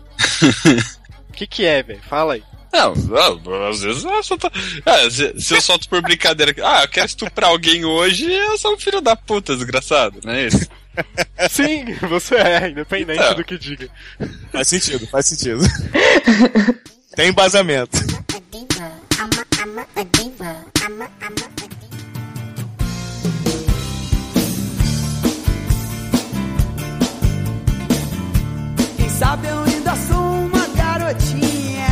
O 1.29 1.33
que 1.33 1.47
que 1.47 1.65
é, 1.67 1.83
velho? 1.83 2.01
Fala 2.09 2.35
aí. 2.35 2.43
Não, 2.73 2.95
não, 2.95 3.69
às 3.69 3.81
vezes 3.81 4.05
eu 4.05 4.23
só 4.23 4.37
tô... 4.37 4.49
ah, 4.85 5.11
se, 5.11 5.33
se 5.41 5.55
eu 5.55 5.61
solto 5.61 5.89
por 5.89 6.03
brincadeira. 6.03 6.55
Ah, 6.62 6.83
eu 6.83 6.89
quero 6.89 7.07
estuprar 7.07 7.51
alguém 7.51 7.85
hoje, 7.85 8.31
eu 8.31 8.59
sou 8.59 8.75
um 8.75 8.79
filho 8.79 9.01
da 9.01 9.15
puta, 9.17 9.55
desgraçado, 9.55 10.21
não 10.25 10.33
é 10.33 10.47
isso? 10.47 10.67
Sim, 11.51 11.85
você 12.09 12.35
é, 12.37 12.69
independente 12.71 13.21
Não. 13.21 13.35
do 13.35 13.45
que 13.45 13.57
diga. 13.59 13.89
Faz 14.51 14.69
sentido, 14.69 15.07
faz 15.07 15.27
sentido. 15.27 15.61
tem 17.15 17.29
embasamento. 17.29 17.99
Sabe 29.19 29.49
eu 29.49 29.59
ainda 29.61 29.95
sou 29.97 30.17
uma 30.19 30.67
garotinha. 30.77 31.87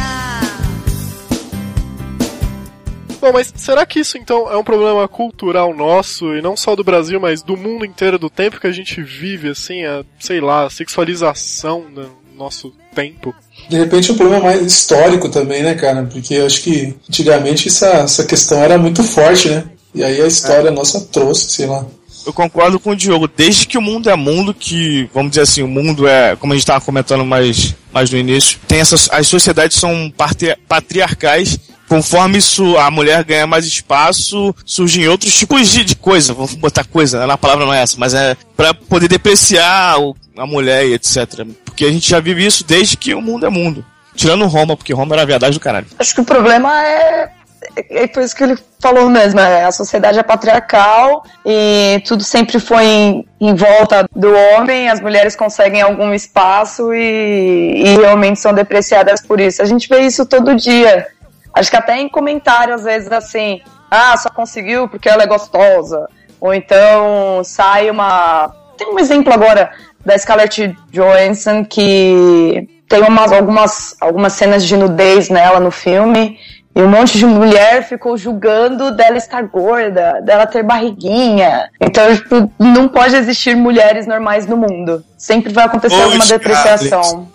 Bom, 3.21 3.33
mas 3.33 3.53
será 3.57 3.87
que 3.87 4.01
isso 4.01 4.19
então 4.19 4.51
é 4.53 4.57
um 4.57 4.65
problema 4.65 5.09
cultural 5.09 5.75
nosso, 5.75 6.35
e 6.35 6.43
não 6.43 6.55
só 6.55 6.77
do 6.77 6.85
Brasil, 6.85 7.19
mas 7.19 7.43
do 7.43 7.57
mundo 7.57 7.87
inteiro, 7.87 8.19
do 8.19 8.29
tempo 8.29 8.61
que 8.61 8.67
a 8.67 8.73
gente 8.73 9.03
vive, 9.03 9.49
assim, 9.49 9.85
a, 9.85 10.05
sei 10.21 10.41
lá, 10.41 10.67
a 10.67 10.71
sexualização 10.71 11.87
do 11.91 12.11
nosso 12.37 12.75
tempo? 12.95 13.35
De 13.71 13.79
repente 13.79 14.11
é 14.11 14.13
um 14.13 14.17
problema 14.19 14.45
mais 14.45 14.61
histórico 14.61 15.31
também, 15.31 15.63
né, 15.63 15.75
cara? 15.75 16.03
Porque 16.03 16.35
eu 16.35 16.47
acho 16.47 16.63
que 16.63 16.95
antigamente 17.09 17.69
essa, 17.69 17.89
essa 18.01 18.25
questão 18.25 18.63
era 18.63 18.77
muito 18.77 19.03
forte, 19.03 19.49
né? 19.49 19.65
E 19.95 20.05
aí 20.05 20.21
a 20.21 20.27
história 20.27 20.71
nossa 20.71 21.01
trouxe, 21.01 21.51
sei 21.51 21.67
lá. 21.67 21.87
Eu 22.27 22.33
concordo 22.33 22.79
com 22.81 22.91
o 22.91 22.97
Diogo. 22.97 23.29
Desde 23.29 23.67
que 23.67 23.77
o 23.79 23.83
mundo 23.83 24.09
é 24.09 24.17
mundo, 24.17 24.55
que, 24.55 25.09
vamos 25.13 25.31
dizer 25.31 25.43
assim, 25.43 25.63
o 25.63 25.69
mundo 25.69 26.07
é, 26.09 26.35
como 26.37 26.53
a 26.53 26.57
gente 26.57 26.63
estava 26.63 26.85
comentando 26.85 27.25
mais, 27.25 27.75
mais 27.93 28.11
no 28.11 28.17
início, 28.19 28.59
tem 28.67 28.81
essas, 28.81 29.09
as 29.13 29.27
sociedades 29.27 29.77
são 29.79 30.13
patri- 30.17 30.57
patriarcais. 30.69 31.59
Conforme 31.87 32.39
isso, 32.39 32.79
a 32.79 32.91
mulher 32.91 33.23
ganha 33.25 33.47
mais 33.47 33.67
espaço, 33.67 34.55
surgem 34.65 35.07
outros 35.07 35.35
tipos 35.35 35.69
de, 35.69 35.85
de 35.85 35.95
coisa. 35.95 36.33
Vamos 36.33 36.55
botar 36.55 36.83
coisa, 36.85 37.25
né? 37.27 37.33
a 37.33 37.37
palavra 37.39 37.67
não 37.67 37.75
é 37.75 37.83
essa, 37.83 37.97
mas 37.99 38.15
é 38.15 38.35
para 38.57 38.73
poder 38.73 39.07
depreciar 39.07 40.01
o- 40.01 40.17
a 40.37 40.47
mulher 40.47 40.87
e 40.87 40.95
etc. 40.95 41.47
Porque 41.65 41.85
a 41.85 41.93
gente 41.93 42.09
já 42.09 42.21
vive 42.21 42.45
isso 42.45 42.65
desde 42.65 42.97
que 42.97 43.15
o 43.15 43.21
mundo 43.21 43.45
é 43.47 43.51
mundo. 43.51 43.85
Tirando 44.17 44.47
Roma, 44.47 44.77
porque 44.77 44.95
Roma 44.95 45.15
era 45.15 45.23
a 45.23 45.27
verdade 45.27 45.55
do 45.59 45.61
caralho. 45.61 45.87
Acho 45.99 46.15
que 46.15 46.21
o 46.21 46.25
problema 46.25 46.73
é 46.87 47.31
é 47.77 48.07
por 48.07 48.23
isso 48.23 48.35
que 48.35 48.45
ele 48.45 48.59
falou 48.81 49.09
mesmo, 49.09 49.41
é, 49.41 49.65
a 49.65 49.73
sociedade 49.73 50.19
é 50.19 50.23
patriarcal 50.23 51.25
e 51.45 52.03
tudo 52.07 52.23
sempre 52.23 52.61
foi 52.61 52.85
em, 52.85 53.29
em 53.41 53.55
volta 53.55 54.07
do 54.15 54.33
homem, 54.33 54.89
as 54.89 55.01
mulheres 55.01 55.35
conseguem 55.35 55.81
algum 55.81 56.13
espaço 56.13 56.93
e, 56.93 57.83
e 57.85 57.97
realmente 57.97 58.41
são 58.41 58.53
depreciadas 58.53 59.21
por 59.25 59.41
isso. 59.41 59.63
A 59.63 59.65
gente 59.65 59.89
vê 59.89 60.01
isso 60.01 60.27
todo 60.27 60.55
dia. 60.55 61.07
Acho 61.53 61.71
que 61.71 61.77
até 61.77 61.99
em 61.99 62.09
comentário, 62.09 62.75
às 62.75 62.85
vezes, 62.85 63.11
assim, 63.11 63.61
ah, 63.91 64.17
só 64.17 64.29
conseguiu 64.29 64.89
porque 64.89 65.09
ela 65.09 65.23
é 65.23 65.27
gostosa. 65.27 66.09
Ou 66.41 66.53
então 66.53 67.43
sai 67.45 67.89
uma. 67.89 68.53
Tem 68.77 68.93
um 68.93 68.99
exemplo 68.99 69.33
agora 69.33 69.71
da 70.05 70.19
Scarlett 70.19 70.77
Johansson 70.91 71.65
que 71.65 72.69
tem 72.89 73.01
umas, 73.03 73.33
algumas, 73.33 73.97
algumas 74.01 74.33
cenas 74.35 74.65
de 74.65 74.77
nudez 74.77 75.29
nela 75.29 75.59
no 75.59 75.71
filme. 75.71 76.39
E 76.77 76.83
um 76.83 76.89
monte 76.89 77.17
de 77.17 77.25
mulher 77.25 77.85
ficou 77.85 78.17
julgando 78.17 78.91
dela 78.91 79.17
estar 79.17 79.43
gorda, 79.43 80.21
dela 80.23 80.45
ter 80.45 80.65
barriguinha. 80.65 81.71
Então, 81.81 82.15
tipo, 82.17 82.51
não 82.59 82.89
pode 82.89 83.15
existir 83.15 83.55
mulheres 83.55 84.09
normais 84.09 84.45
no 84.47 84.57
mundo. 84.57 85.05
Sempre 85.17 85.53
vai 85.53 85.67
acontecer 85.67 85.95
Oi, 85.95 86.03
alguma 86.03 86.27
depreciação. 86.27 87.29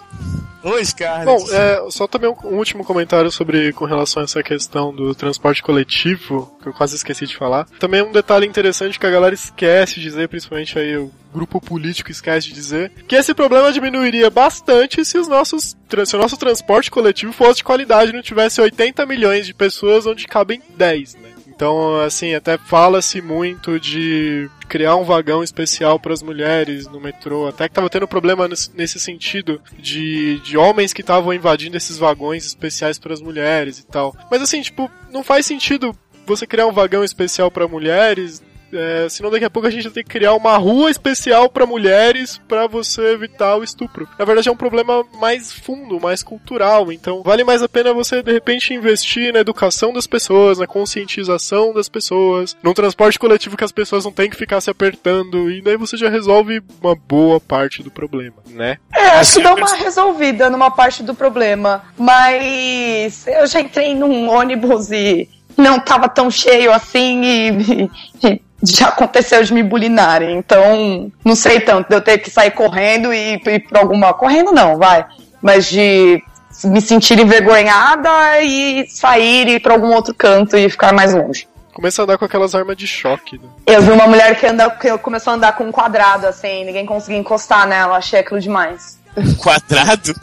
Oi, 0.64 0.84
Scarlett. 0.84 1.26
Bom, 1.26 1.54
é, 1.54 1.90
só 1.90 2.08
também 2.08 2.30
um, 2.30 2.48
um 2.48 2.58
último 2.58 2.84
comentário 2.84 3.32
sobre 3.32 3.72
com 3.74 3.86
relação 3.86 4.22
a 4.22 4.26
essa 4.26 4.44
questão 4.44 4.94
do 4.94 5.16
transporte 5.16 5.64
coletivo, 5.64 6.54
que 6.62 6.68
eu 6.68 6.74
quase 6.74 6.96
esqueci 6.96 7.26
de 7.26 7.38
falar. 7.38 7.66
Também 7.80 8.02
um 8.02 8.12
detalhe 8.12 8.46
interessante 8.46 9.00
que 9.00 9.06
a 9.06 9.12
galera 9.12 9.34
esquece 9.34 9.96
de 9.96 10.02
dizer, 10.02 10.28
principalmente 10.28 10.78
aí 10.78 10.98
o 10.98 11.12
grupo 11.34 11.62
político 11.62 12.12
esquece 12.12 12.48
de 12.48 12.54
dizer, 12.54 12.92
que 13.08 13.16
esse 13.16 13.34
problema 13.34 13.72
diminuiria 13.72 14.30
bastante 14.30 15.06
se 15.06 15.18
os 15.18 15.28
nossos 15.28 15.78
se 16.06 16.16
o 16.16 16.20
nosso 16.20 16.38
transporte 16.38 16.92
coletivo 16.92 17.34
fosse 17.34 17.58
de 17.58 17.64
qualidade, 17.64 18.14
não 18.14 18.22
tivesse 18.22 18.62
80 18.62 19.06
milhões 19.06 19.48
de 19.48 19.54
pessoas 19.54 20.06
onde 20.06 20.28
cabem 20.28 20.62
10, 20.78 21.16
né? 21.16 21.30
Então, 21.60 22.00
assim, 22.00 22.34
até 22.34 22.58
fala-se 22.58 23.22
muito 23.22 23.78
de 23.82 24.50
criar 24.70 24.96
um 24.96 25.04
vagão 25.04 25.44
especial 25.44 26.00
para 26.00 26.14
as 26.14 26.24
mulheres 26.24 26.88
no 26.88 27.02
metrô. 27.02 27.50
Até 27.50 27.68
que 27.68 27.76
tava 27.76 27.90
tendo 27.90 28.08
problema 28.08 28.48
nesse, 28.48 28.98
sentido 28.98 29.62
de, 29.78 30.40
de 30.40 30.58
homens 30.58 30.94
que 30.94 31.02
estavam 31.02 31.34
invadindo 31.34 31.76
esses 31.76 31.98
vagões 31.98 32.46
especiais 32.46 32.98
para 32.98 33.14
as 33.14 33.20
mulheres 33.20 33.78
e 33.78 33.86
tal. 33.86 34.16
Mas 34.32 34.42
assim, 34.42 34.62
tipo, 34.62 34.90
não 35.12 35.22
faz 35.22 35.46
sentido 35.46 35.94
você 36.26 36.48
criar 36.48 36.66
um 36.66 36.72
vagão 36.72 37.04
especial 37.04 37.52
para 37.52 37.68
mulheres. 37.68 38.42
É, 38.74 39.08
senão 39.10 39.32
daqui 39.32 39.46
a 39.46 39.50
pouco 39.50 39.68
a 39.68 39.72
gente 39.72 39.84
vai 39.84 39.92
ter 39.92 40.04
que 40.04 40.10
criar 40.10 40.34
uma 40.34 40.58
rua 40.58 40.90
especial 40.90 41.50
para 41.50 41.66
mulheres 41.66 42.40
para 42.48 42.68
você 42.68 43.14
evitar 43.14 43.56
o 43.56 43.64
estupro. 43.64 44.08
Na 44.18 44.26
verdade 44.26 44.50
é 44.50 44.52
um 44.52 44.58
problema 44.58 45.04
mais 45.20 45.52
fundo, 45.52 46.00
mais 46.00 46.24
cultural. 46.24 46.92
Então 46.92 47.24
vale 47.24 47.44
mais 47.44 47.62
a 47.64 47.70
pena 47.70 47.94
você 47.94 48.22
de 48.22 48.32
repente 48.32 48.74
investir 48.74 49.34
na 49.34 49.40
educação 49.40 49.94
das 49.94 50.08
pessoas, 50.08 50.58
na 50.58 50.68
conscientização 50.68 51.74
das 51.74 51.90
pessoas, 51.90 52.56
num 52.62 52.74
transporte 52.74 53.20
coletivo 53.20 53.58
que 53.58 53.64
as 53.64 53.72
pessoas 53.72 54.06
não 54.06 54.12
têm 54.12 54.30
que 54.30 54.36
ficar 54.36 54.62
se 54.62 54.70
apertando 54.70 55.50
e 55.50 55.62
daí 55.62 55.78
você 55.78 55.98
já 55.98 56.10
resolve 56.10 56.62
uma 56.82 56.96
boa 56.96 57.40
parte 57.40 57.84
do 57.84 57.92
problema, 57.92 58.38
né? 58.48 58.78
É, 58.96 59.10
acho 59.12 59.36
que 59.36 59.44
dá 59.44 59.54
uma 59.54 59.76
resolvida 59.76 60.50
numa 60.50 60.72
parte 60.72 61.04
do 61.04 61.16
problema. 61.16 61.84
Mas 61.98 63.28
eu 63.28 63.48
já 63.48 63.62
entrei 63.62 63.96
num 63.96 64.30
ônibus 64.30 64.92
e 64.92 65.30
não 65.58 65.80
tava 65.80 66.08
tão 66.08 66.32
cheio 66.32 66.72
assim 66.72 67.22
e, 67.24 67.90
e 68.24 68.42
já 68.64 68.88
aconteceu 68.90 69.44
de 69.44 69.54
me 69.54 69.64
bulinarem. 69.64 70.38
Então, 70.38 71.12
não 71.24 71.36
sei 71.36 71.60
tanto, 71.60 71.90
de 71.90 71.96
eu 71.96 72.02
ter 72.02 72.18
que 72.18 72.30
sair 72.30 72.52
correndo 72.52 73.14
e 73.14 73.36
ir 73.36 73.60
pra 73.68 73.80
alguma. 73.82 74.14
Correndo 74.14 74.52
não, 74.52 74.78
vai. 74.78 75.06
Mas 75.42 75.66
de 75.68 76.22
me 76.66 76.82
sentir 76.82 77.20
envergonhada 77.20 78.42
e 78.42 78.86
sair 78.90 79.48
e 79.48 79.52
ir 79.56 79.60
pra 79.62 79.74
algum 79.74 79.94
outro 79.94 80.14
canto 80.14 80.58
e 80.58 80.70
ficar 80.70 80.92
mais 80.94 81.14
longe. 81.14 81.48
Começa 81.74 82.02
a 82.02 82.04
andar 82.04 82.18
com 82.18 82.26
aquelas 82.26 82.54
armas 82.54 82.76
de 82.76 82.86
choque, 82.86 83.38
né? 83.38 83.48
Eu 83.66 83.82
vi 83.82 83.92
uma 83.92 84.06
mulher 84.08 84.38
que, 84.38 84.46
anda, 84.46 84.70
que 84.70 84.98
começou 84.98 85.32
a 85.32 85.36
andar 85.38 85.54
com 85.54 85.64
um 85.64 85.72
quadrado, 85.72 86.28
assim, 86.28 86.66
ninguém 86.66 86.86
conseguia 86.86 87.18
encostar 87.18 87.66
nela, 87.66 87.96
achei 87.98 88.20
aquilo 88.20 88.42
demais. 88.42 89.00
Quadrado? 89.42 90.14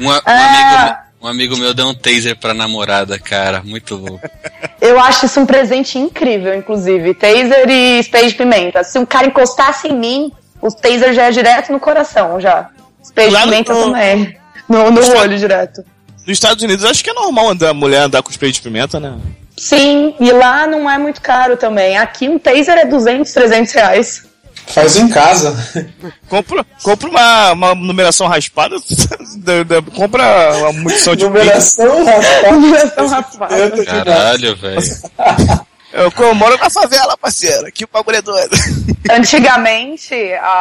Um, 0.00 0.10
a- 0.10 0.22
um 0.26 0.30
É. 0.30 0.72
amigo, 0.82 0.98
um 1.26 1.28
amigo 1.30 1.56
meu 1.56 1.74
deu 1.74 1.88
um 1.88 1.94
taser 1.94 2.36
pra 2.36 2.54
namorada, 2.54 3.18
cara. 3.18 3.60
Muito 3.64 3.96
louco. 3.96 4.20
Eu 4.80 4.98
acho 5.00 5.26
isso 5.26 5.40
um 5.40 5.46
presente 5.46 5.98
incrível, 5.98 6.54
inclusive. 6.54 7.14
Taser 7.14 7.68
e 7.68 7.98
spray 8.00 8.28
de 8.28 8.34
pimenta. 8.34 8.84
Se 8.84 8.98
um 8.98 9.04
cara 9.04 9.26
encostasse 9.26 9.88
em 9.88 9.94
mim, 9.94 10.32
o 10.62 10.70
taser 10.70 11.12
já 11.12 11.24
é 11.24 11.30
direto 11.30 11.72
no 11.72 11.80
coração, 11.80 12.40
já. 12.40 12.70
Spray 13.04 13.28
de 13.28 13.32
Lá 13.34 13.40
no- 13.40 13.50
pimenta 13.52 13.74
também. 13.74 14.36
No, 14.68 14.90
no 14.90 15.00
Está- 15.00 15.18
olho 15.20 15.36
direto. 15.38 15.84
Nos 16.26 16.36
Estados 16.36 16.62
Unidos, 16.62 16.84
acho 16.84 17.02
que 17.04 17.10
é 17.10 17.12
normal 17.12 17.50
andar, 17.50 17.72
mulher 17.74 18.02
andar 18.02 18.22
com 18.22 18.30
spray 18.30 18.50
de 18.52 18.60
pimenta, 18.60 18.98
né? 18.98 19.16
Sim, 19.56 20.14
e 20.20 20.30
lá 20.32 20.66
não 20.66 20.90
é 20.90 20.98
muito 20.98 21.20
caro 21.20 21.56
também. 21.56 21.96
Aqui 21.96 22.28
um 22.28 22.38
taser 22.38 22.76
é 22.78 22.84
200, 22.84 23.32
300 23.32 23.72
reais. 23.72 24.26
Faz 24.66 24.96
em 24.96 25.08
casa. 25.08 25.56
Compra, 26.28 26.64
compra 26.82 27.08
uma, 27.08 27.52
uma 27.52 27.74
numeração 27.74 28.26
raspada, 28.26 28.76
da- 29.38 29.62
da- 29.62 29.82
compra 29.94 30.56
uma 30.58 30.72
munição 30.72 31.14
de 31.16 31.24
Numeração, 31.24 32.04
rapaz. 32.04 32.52
Numeração 32.52 33.06
raspada. 33.06 33.84
Caralho, 33.84 34.56
velho. 34.56 34.80
Eu, 35.92 36.12
eu 36.18 36.34
moro 36.34 36.58
na 36.58 36.68
favela, 36.68 37.16
parceiro. 37.16 37.72
Que 37.72 37.86
bagulho 37.86 38.18
é 38.18 38.20
doido. 38.20 38.54
Antigamente, 39.10 40.14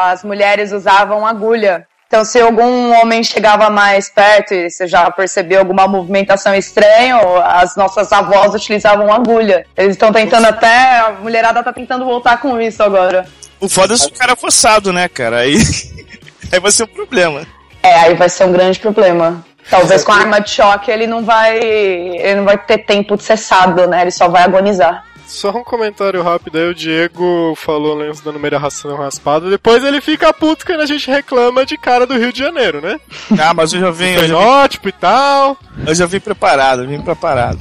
as 0.07 0.23
mulheres 0.23 0.71
usavam 0.71 1.25
agulha. 1.27 1.85
Então, 2.07 2.23
se 2.23 2.39
algum 2.39 2.93
homem 3.01 3.21
chegava 3.21 3.69
mais 3.69 4.07
perto 4.09 4.53
e 4.53 4.69
você 4.69 4.87
já 4.87 5.09
percebeu 5.11 5.59
alguma 5.59 5.87
movimentação 5.89 6.55
estranha, 6.55 7.17
as 7.45 7.75
nossas 7.75 8.13
avós 8.13 8.53
utilizavam 8.53 9.11
agulha. 9.11 9.65
Eles 9.75 9.95
estão 9.95 10.13
tentando 10.13 10.45
até. 10.45 10.99
A 10.99 11.11
mulherada 11.21 11.61
tá 11.61 11.73
tentando 11.73 12.05
voltar 12.05 12.39
com 12.39 12.61
isso 12.61 12.81
agora. 12.81 13.25
O 13.65 13.69
foda 13.69 13.95
é 13.95 13.97
se 13.97 14.07
o 14.07 14.11
cara 14.11 14.35
forçado, 14.35 14.93
né, 14.93 15.07
cara? 15.07 15.37
Aí, 15.37 15.57
aí 16.51 16.59
vai 16.59 16.71
ser 16.71 16.83
um 16.83 16.87
problema. 16.87 17.45
É, 17.81 17.95
aí 18.01 18.13
vai 18.13 18.29
ser 18.29 18.45
um 18.45 18.51
grande 18.51 18.79
problema. 18.79 19.43
Talvez 19.69 20.03
com 20.03 20.11
a 20.11 20.17
arma 20.17 20.39
de 20.39 20.51
choque 20.51 20.91
ele 20.91 21.07
não 21.07 21.25
vai. 21.25 21.57
Ele 21.57 22.35
não 22.35 22.45
vai 22.45 22.57
ter 22.57 22.79
tempo 22.79 23.17
de 23.17 23.23
cessado, 23.23 23.87
né? 23.87 24.01
Ele 24.01 24.11
só 24.11 24.27
vai 24.27 24.43
agonizar. 24.43 25.03
Só 25.25 25.49
um 25.49 25.63
comentário 25.63 26.21
rápido 26.21 26.59
aí, 26.59 26.69
o 26.69 26.75
Diego 26.75 27.55
falou 27.55 27.95
lance 27.95 28.23
da 28.23 28.31
numeração 28.31 28.95
raspada, 28.95 29.49
depois 29.49 29.83
ele 29.83 29.99
fica 29.99 30.31
puto 30.31 30.63
quando 30.63 30.81
a 30.81 30.85
gente 30.85 31.09
reclama 31.09 31.65
de 31.65 31.77
cara 31.77 32.05
do 32.05 32.15
Rio 32.15 32.31
de 32.31 32.37
Janeiro, 32.37 32.79
né? 32.79 32.99
Ah, 33.39 33.51
mas 33.51 33.73
eu 33.73 33.79
já 33.79 33.89
vim, 33.89 34.11
eu 34.11 34.13
já 34.13 34.21
vim, 34.21 34.27
Fenótipo 34.27 34.87
e 34.87 34.91
tal. 34.91 35.57
eu 35.87 35.95
já 35.95 36.05
vim 36.05 36.19
preparado, 36.19 36.83
eu 36.83 36.87
vim 36.87 37.01
preparado. 37.01 37.57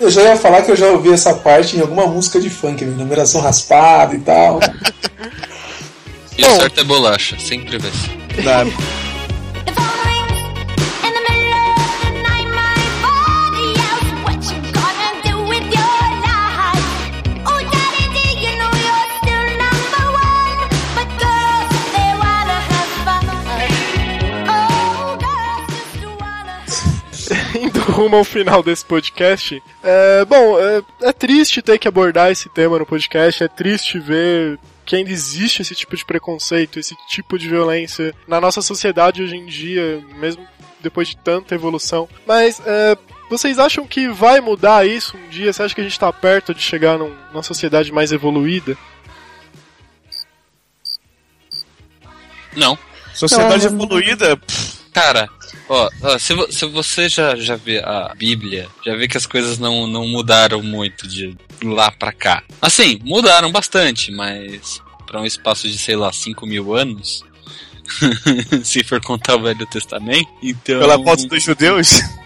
Eu 0.00 0.10
já 0.10 0.22
ia 0.22 0.36
falar 0.36 0.62
que 0.62 0.70
eu 0.70 0.76
já 0.76 0.86
ouvi 0.88 1.12
essa 1.12 1.34
parte 1.34 1.76
em 1.76 1.80
alguma 1.80 2.06
música 2.06 2.40
de 2.40 2.48
funk, 2.48 2.84
né? 2.84 2.96
numeração 2.96 3.40
raspada 3.40 4.14
e 4.14 4.20
tal. 4.20 4.58
E 6.38 6.42
o 6.42 6.56
certo 6.56 6.80
é 6.80 6.84
bolacha, 6.84 7.36
sempre 7.38 7.76
vai 7.76 7.90
ser. 7.90 8.42
Rumo 28.00 28.16
ao 28.16 28.24
final 28.24 28.62
desse 28.62 28.84
podcast. 28.84 29.62
É, 29.82 30.24
bom, 30.24 30.58
é, 30.58 30.82
é 31.08 31.12
triste 31.12 31.60
ter 31.62 31.78
que 31.78 31.86
abordar 31.88 32.30
esse 32.30 32.48
tema 32.48 32.78
no 32.78 32.86
podcast, 32.86 33.44
é 33.44 33.48
triste 33.48 33.98
ver 33.98 34.58
que 34.86 34.96
ainda 34.96 35.10
existe 35.10 35.62
esse 35.62 35.74
tipo 35.74 35.96
de 35.96 36.04
preconceito, 36.04 36.78
esse 36.80 36.96
tipo 37.08 37.38
de 37.38 37.48
violência 37.48 38.14
na 38.26 38.40
nossa 38.40 38.60
sociedade 38.62 39.22
hoje 39.22 39.36
em 39.36 39.46
dia, 39.46 40.02
mesmo 40.16 40.44
depois 40.80 41.08
de 41.08 41.16
tanta 41.18 41.54
evolução. 41.54 42.08
Mas 42.26 42.60
é, 42.66 42.96
vocês 43.28 43.58
acham 43.58 43.86
que 43.86 44.08
vai 44.08 44.40
mudar 44.40 44.86
isso 44.86 45.16
um 45.16 45.28
dia? 45.28 45.52
Você 45.52 45.62
acha 45.62 45.74
que 45.74 45.80
a 45.80 45.84
gente 45.84 45.92
está 45.92 46.12
perto 46.12 46.54
de 46.54 46.62
chegar 46.62 46.98
num- 46.98 47.14
numa 47.32 47.42
sociedade 47.42 47.92
mais 47.92 48.10
evoluída? 48.12 48.76
Não. 52.56 52.76
Sociedade 53.14 53.66
Não, 53.66 53.72
não- 53.76 53.84
evoluída, 53.84 54.36
pff, 54.36 54.79
Cara, 54.92 55.28
ó, 55.68 55.88
ó, 56.02 56.18
se, 56.18 56.34
vo- 56.34 56.50
se 56.52 56.66
você 56.66 57.08
já, 57.08 57.36
já 57.36 57.56
vê 57.56 57.78
a 57.78 58.12
Bíblia, 58.16 58.68
já 58.84 58.94
vê 58.96 59.06
que 59.06 59.16
as 59.16 59.26
coisas 59.26 59.58
não, 59.58 59.86
não 59.86 60.06
mudaram 60.06 60.62
muito 60.62 61.06
de 61.06 61.36
lá 61.62 61.90
pra 61.92 62.12
cá. 62.12 62.42
Assim, 62.60 62.98
mudaram 63.04 63.52
bastante, 63.52 64.10
mas 64.10 64.82
pra 65.06 65.20
um 65.20 65.26
espaço 65.26 65.68
de, 65.68 65.78
sei 65.78 65.96
lá, 65.96 66.12
5 66.12 66.44
mil 66.46 66.74
anos, 66.74 67.24
se 68.64 68.82
for 68.84 69.00
contar 69.00 69.36
o 69.36 69.42
Velho 69.42 69.66
Testamento, 69.66 70.28
então... 70.42 70.78
pela 70.80 70.98
conta 71.02 71.26
dos 71.26 71.42
judeus. 71.42 72.00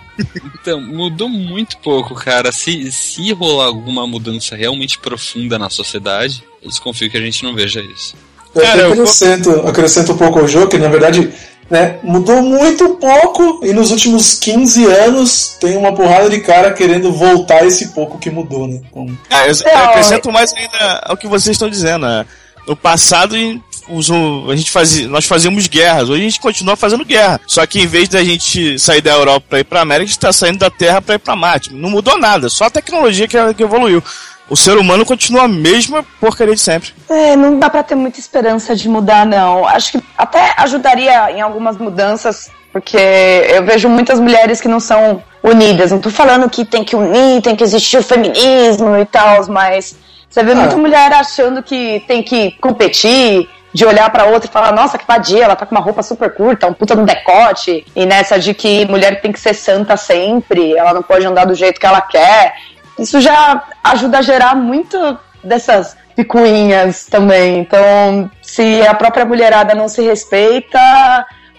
Então, 0.61 0.81
mudou 0.81 1.29
muito 1.29 1.77
pouco, 1.79 2.15
cara. 2.15 2.53
Se, 2.53 2.93
se 2.93 3.33
rolar 3.33 3.65
alguma 3.67 4.07
mudança 4.07 4.55
realmente 4.55 4.97
profunda 4.97 5.59
na 5.59 5.69
sociedade, 5.69 6.45
eu 6.63 6.69
desconfio 6.69 7.11
que 7.11 7.17
a 7.17 7.21
gente 7.21 7.43
não 7.43 7.53
veja 7.53 7.81
isso. 7.81 8.15
Eu 8.55 8.63
Cara, 8.63 8.73
até 8.75 8.85
eu 8.87 8.93
acrescento, 8.93 9.51
acrescento 9.67 10.13
um 10.13 10.17
pouco 10.17 10.39
ao 10.39 10.47
jogo, 10.47 10.69
que 10.69 10.79
na 10.79 10.87
verdade 10.87 11.33
né? 11.71 11.99
Mudou 12.03 12.43
muito 12.43 12.91
pouco 12.97 13.61
e 13.65 13.73
nos 13.73 13.91
últimos 13.91 14.35
15 14.39 14.85
anos 14.87 15.57
tem 15.61 15.77
uma 15.77 15.95
porrada 15.95 16.29
de 16.29 16.41
cara 16.41 16.73
querendo 16.73 17.13
voltar 17.13 17.65
esse 17.67 17.89
pouco 17.89 18.19
que 18.19 18.31
mudou, 18.31 18.67
né? 18.67 18.81
Então, 18.91 19.07
É, 19.31 19.51
eu, 19.51 19.55
eu 19.73 19.79
acrescento 19.85 20.31
mais 20.31 20.53
ainda 20.53 21.03
ao 21.05 21.17
que 21.17 21.27
vocês 21.27 21.55
estão 21.55 21.69
dizendo. 21.69 22.07
né? 22.07 22.27
No 22.67 22.75
passado, 22.75 23.37
a 23.37 24.57
gente 24.57 24.71
fazia, 24.71 25.07
nós 25.09 25.27
fazíamos 25.27 25.67
guerras, 25.67 26.09
hoje 26.09 26.23
a 26.23 26.29
gente 26.29 26.41
continua 26.41 26.77
fazendo 26.77 27.05
guerra. 27.05 27.41
Só 27.47 27.67
que 27.67 27.81
em 27.81 27.87
vez 27.87 28.09
da 28.09 28.25
gente 28.25 28.79
sair 28.79 29.03
da 29.03 29.13
Europa 29.13 29.47
para 29.51 29.61
ir 29.61 29.65
para 29.65 29.81
América, 29.83 30.05
a 30.05 30.07
gente 30.07 30.17
está 30.17 30.33
saindo 30.33 30.59
da 30.59 30.71
Terra 30.71 31.03
para 31.03 31.17
ir 31.17 31.19
para 31.19 31.37
Marte. 31.37 31.73
Não 31.75 31.91
mudou 31.91 32.19
nada, 32.19 32.49
só 32.49 32.65
a 32.65 32.71
tecnologia 32.71 33.29
que, 33.29 33.37
que 33.55 33.63
evoluiu. 33.63 34.03
O 34.49 34.57
ser 34.57 34.77
humano 34.77 35.07
continua 35.07 35.45
a 35.45 35.49
mesma 35.49 36.05
porcaria 36.21 36.55
de 36.55 36.61
sempre. 36.61 36.91
É, 37.09 37.35
não 37.35 37.59
dá 37.59 37.71
pra 37.71 37.83
ter 37.83 37.95
muita 37.95 38.21
esperança 38.21 38.77
de 38.77 38.89
mudar, 38.89 39.25
não. 39.25 39.67
Acho 39.67 39.93
que 39.93 40.05
até 40.17 40.53
ajudaria 40.57 41.31
em 41.33 41.41
algumas 41.41 41.79
mudanças, 41.79 42.51
porque 42.73 42.97
eu 42.97 43.65
vejo 43.65 43.89
muitas 43.89 44.21
mulheres 44.21 44.61
que 44.61 44.69
não 44.69 44.81
são 44.81 45.23
unidas. 45.43 45.91
Não 45.91 45.99
tô 45.99 46.11
falando 46.11 46.49
que 46.51 46.65
tem 46.65 46.85
que 46.85 46.95
unir, 46.95 47.41
tem 47.41 47.57
que 47.57 47.65
existir 47.65 47.97
o 47.97 48.03
feminismo 48.03 48.97
e 48.97 49.07
tal, 49.07 49.47
mas 49.49 49.97
você 50.29 50.43
vê 50.43 50.55
muita 50.55 50.77
mulher 50.77 51.13
achando 51.13 51.63
que 51.63 52.05
tem 52.07 52.23
que 52.23 52.51
competir, 52.61 53.49
de 53.75 53.85
olhar 53.85 54.09
pra 54.11 54.27
outra 54.27 54.49
e 54.49 54.53
falar, 54.53 54.73
nossa, 54.73 54.97
que 54.97 55.05
vadia, 55.07 55.45
ela 55.45 55.57
tá 55.57 55.67
com 55.67 55.75
uma 55.75 55.81
roupa 55.81 56.01
super 56.01 56.33
curta, 56.33 56.69
um 56.69 56.73
puta 56.73 56.95
no 56.95 57.05
decote, 57.05 57.85
e 57.95 58.07
nessa 58.07 58.39
de 58.39 58.55
que 58.55 58.85
mulher 58.87 59.21
tem 59.21 59.33
que 59.33 59.41
ser 59.41 59.53
santa 59.53 59.97
sempre, 59.97 60.77
ela 60.77 60.95
não 60.95 61.03
pode 61.03 61.27
andar 61.27 61.45
do 61.45 61.55
jeito 61.55 61.81
que 61.81 61.87
ela 61.87 62.01
quer. 62.01 62.55
Isso 62.99 63.21
já 63.21 63.63
ajuda 63.83 64.19
a 64.19 64.23
gerar 64.23 64.55
muito 64.55 65.19
dessas 65.43 65.97
picuinhas 66.15 67.07
também. 67.07 67.59
Então, 67.59 68.31
se 68.41 68.83
a 68.87 68.95
própria 68.95 69.25
mulherada 69.25 69.75
não 69.75 69.89
se 69.89 70.03
respeita, 70.03 70.79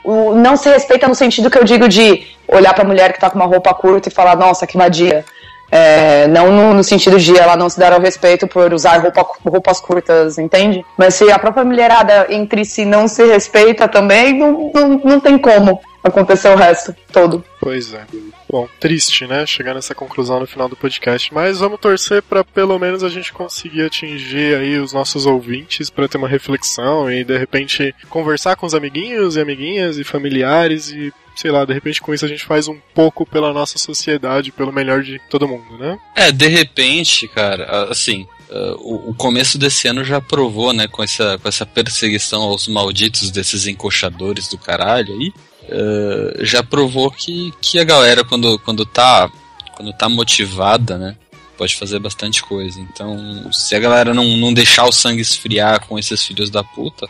o, 0.04 0.34
não 0.34 0.56
se 0.56 0.70
respeita 0.70 1.08
no 1.08 1.16
sentido 1.16 1.50
que 1.50 1.58
eu 1.58 1.64
digo 1.64 1.88
de 1.88 2.26
olhar 2.48 2.74
pra 2.74 2.86
mulher 2.86 3.12
que 3.12 3.20
tá 3.20 3.30
com 3.30 3.38
uma 3.38 3.46
roupa 3.46 3.74
curta 3.74 4.10
e 4.10 4.12
falar, 4.12 4.36
nossa, 4.36 4.66
que 4.66 4.78
vadia. 4.78 5.26
É, 5.72 6.28
não 6.28 6.52
no, 6.52 6.76
no 6.76 6.84
sentido 6.84 7.20
de 7.20 7.36
ela 7.36 7.58
não 7.58 7.68
se 7.68 7.80
dar 7.80 7.92
ao 7.92 8.00
respeito 8.00 8.48
por 8.48 8.72
usar 8.72 9.02
roupa, 9.02 9.26
roupas 9.44 9.82
curtas, 9.82 10.38
entende? 10.38 10.86
Mas 10.96 11.16
se 11.16 11.30
a 11.32 11.40
própria 11.40 11.66
mulherada 11.66 12.28
entre 12.30 12.64
si 12.64 12.86
não 12.86 13.08
se 13.08 13.26
respeita 13.26 13.88
também, 13.88 14.38
não, 14.38 14.72
não, 14.74 14.90
não 15.04 15.20
tem 15.20 15.40
como 15.40 15.82
acontecer 16.08 16.50
o 16.50 16.56
resto 16.56 16.96
todo. 17.12 17.44
Pois 17.60 17.94
é. 17.94 18.06
Bom, 18.50 18.68
triste, 18.80 19.26
né? 19.26 19.46
Chegar 19.46 19.74
nessa 19.74 19.96
conclusão 19.96 20.40
no 20.40 20.48
final 20.48 20.70
do 20.70 20.76
podcast, 20.76 21.34
mas 21.34 21.60
vamos 21.60 21.80
torcer 21.80 22.22
para 22.22 22.44
pelo 22.44 22.78
menos 22.78 23.04
a 23.04 23.10
gente 23.10 23.34
conseguir 23.34 23.84
atingir 23.84 24.56
aí 24.56 24.78
os 24.78 24.94
nossos 24.94 25.26
ouvintes 25.26 25.90
para 25.90 26.08
ter 26.08 26.18
uma 26.18 26.28
reflexão 26.28 27.12
e 27.12 27.24
de 27.24 27.38
repente 27.38 27.94
conversar 28.10 28.56
com 28.56 28.66
os 28.66 28.76
amiguinhos 28.76 29.36
e 29.36 29.42
amiguinhas 29.42 29.98
e 29.98 30.04
familiares 30.04 30.90
e 30.90 31.12
sei 31.36 31.52
lá, 31.52 31.66
de 31.66 31.74
repente 31.74 32.02
com 32.02 32.14
isso 32.14 32.24
a 32.24 32.30
gente 32.30 32.46
faz 32.46 32.68
um 32.68 32.80
pouco 32.94 33.26
pela 33.26 33.52
nossa 33.52 33.78
sociedade, 33.78 34.54
pelo 34.54 34.72
melhor 34.72 35.02
de 35.02 35.20
todo 35.30 35.48
mundo, 35.48 35.78
né? 35.78 35.98
É, 36.16 36.32
de 36.32 36.48
repente, 36.48 37.28
cara, 37.28 37.90
assim, 37.90 38.26
ah, 38.50 38.76
o, 38.80 39.10
o 39.10 39.16
começo 39.16 39.58
desse 39.58 39.88
ano 39.88 40.04
já 40.04 40.22
provou, 40.22 40.72
né, 40.72 40.88
com 40.88 41.04
essa, 41.04 41.38
com 41.38 41.48
essa 41.48 41.66
perseguição 41.66 42.42
aos 42.42 42.68
malditos 42.68 43.32
desses 43.32 43.68
encoxadores 43.68 44.48
do 44.48 44.58
caralho 44.58 45.14
aí, 45.14 45.34
ah, 45.70 46.38
já 46.42 46.64
provou 46.64 47.12
que, 47.12 47.52
que 47.62 47.80
a 47.80 47.84
galera, 47.84 48.24
quando, 48.24 48.60
quando, 48.60 48.86
tá, 48.86 49.30
quando 49.76 49.94
tá 49.94 50.08
motivada, 50.10 50.98
né, 50.98 51.16
pode 51.58 51.76
fazer 51.76 52.00
bastante 52.00 52.44
coisa. 52.44 52.80
Então, 52.80 53.52
se 53.52 53.76
a 53.76 53.80
galera 53.80 54.14
não, 54.14 54.26
não 54.38 54.54
deixar 54.54 54.86
o 54.86 54.92
sangue 54.92 55.22
esfriar 55.22 55.86
com 55.86 55.98
esses 55.98 56.24
filhos 56.24 56.50
da 56.50 56.64
puta, 56.64 57.08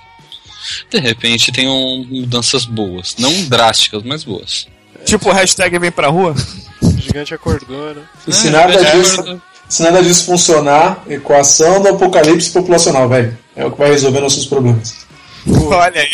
de 0.89 0.99
repente 0.99 1.51
tem 1.51 1.67
um, 1.67 2.05
mudanças 2.09 2.65
boas. 2.65 3.15
Não 3.17 3.45
drásticas, 3.45 4.03
mas 4.03 4.23
boas. 4.23 4.67
Tipo, 5.05 5.31
hashtag 5.31 5.77
vem 5.77 5.91
pra 5.91 6.07
rua. 6.07 6.35
O 6.81 6.91
gigante 6.99 7.33
acordou, 7.33 7.93
né? 7.93 8.01
e 8.27 8.33
se 8.33 8.49
nada 8.49 8.73
é, 8.73 8.95
disso, 8.95 9.41
se 9.69 9.83
nada 9.83 10.01
disso 10.01 10.25
funcionar, 10.25 11.03
equação 11.07 11.81
do 11.81 11.89
apocalipse 11.89 12.49
populacional, 12.49 13.07
velho. 13.07 13.37
É 13.55 13.65
o 13.65 13.71
que 13.71 13.77
vai 13.77 13.91
resolver 13.91 14.19
nossos 14.19 14.45
problemas. 14.45 15.05
Olha 15.47 16.01
aí. 16.01 16.11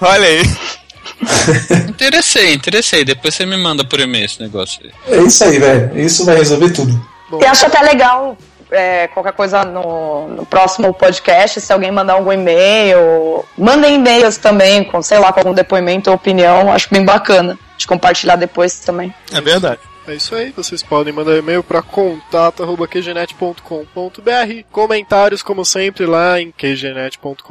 Olha 0.00 0.26
aí. 0.26 0.42
Interessei, 1.88 2.54
interessei. 2.54 3.04
Depois 3.04 3.34
você 3.34 3.44
me 3.44 3.56
manda 3.56 3.84
por 3.84 3.98
e-mail 4.00 4.24
esse 4.24 4.40
negócio 4.40 4.80
aí. 4.84 5.14
É 5.14 5.20
isso 5.20 5.44
aí, 5.44 5.58
velho. 5.58 5.98
Isso 5.98 6.24
vai 6.24 6.36
resolver 6.36 6.70
tudo. 6.70 7.08
E 7.40 7.44
acho 7.44 7.66
até 7.66 7.80
legal 7.82 8.36
é, 8.70 9.08
qualquer 9.08 9.32
coisa 9.32 9.64
no, 9.64 10.28
no 10.28 10.46
próximo 10.46 10.92
podcast, 10.94 11.60
se 11.60 11.72
alguém 11.72 11.90
mandar 11.90 12.14
algum 12.14 12.32
e-mail, 12.32 13.44
mandem 13.56 13.96
e-mails 13.96 14.36
também, 14.36 14.84
com, 14.84 15.02
sei 15.02 15.18
lá, 15.18 15.32
com 15.32 15.40
algum 15.40 15.54
depoimento 15.54 16.10
ou 16.10 16.16
opinião, 16.16 16.72
acho 16.72 16.88
bem 16.90 17.04
bacana 17.04 17.58
de 17.76 17.86
compartilhar 17.86 18.36
depois 18.36 18.78
também. 18.80 19.12
É 19.32 19.40
verdade. 19.40 19.80
É 20.08 20.14
isso 20.14 20.34
aí, 20.34 20.50
vocês 20.56 20.82
podem 20.82 21.12
mandar 21.12 21.36
e-mail 21.36 21.62
para 21.62 21.82
contato.qgenet.com.br 21.82 24.64
Comentários, 24.72 25.42
como 25.42 25.66
sempre, 25.66 26.06
lá 26.06 26.40
em 26.40 26.50
qgenet.com.br 26.50 27.42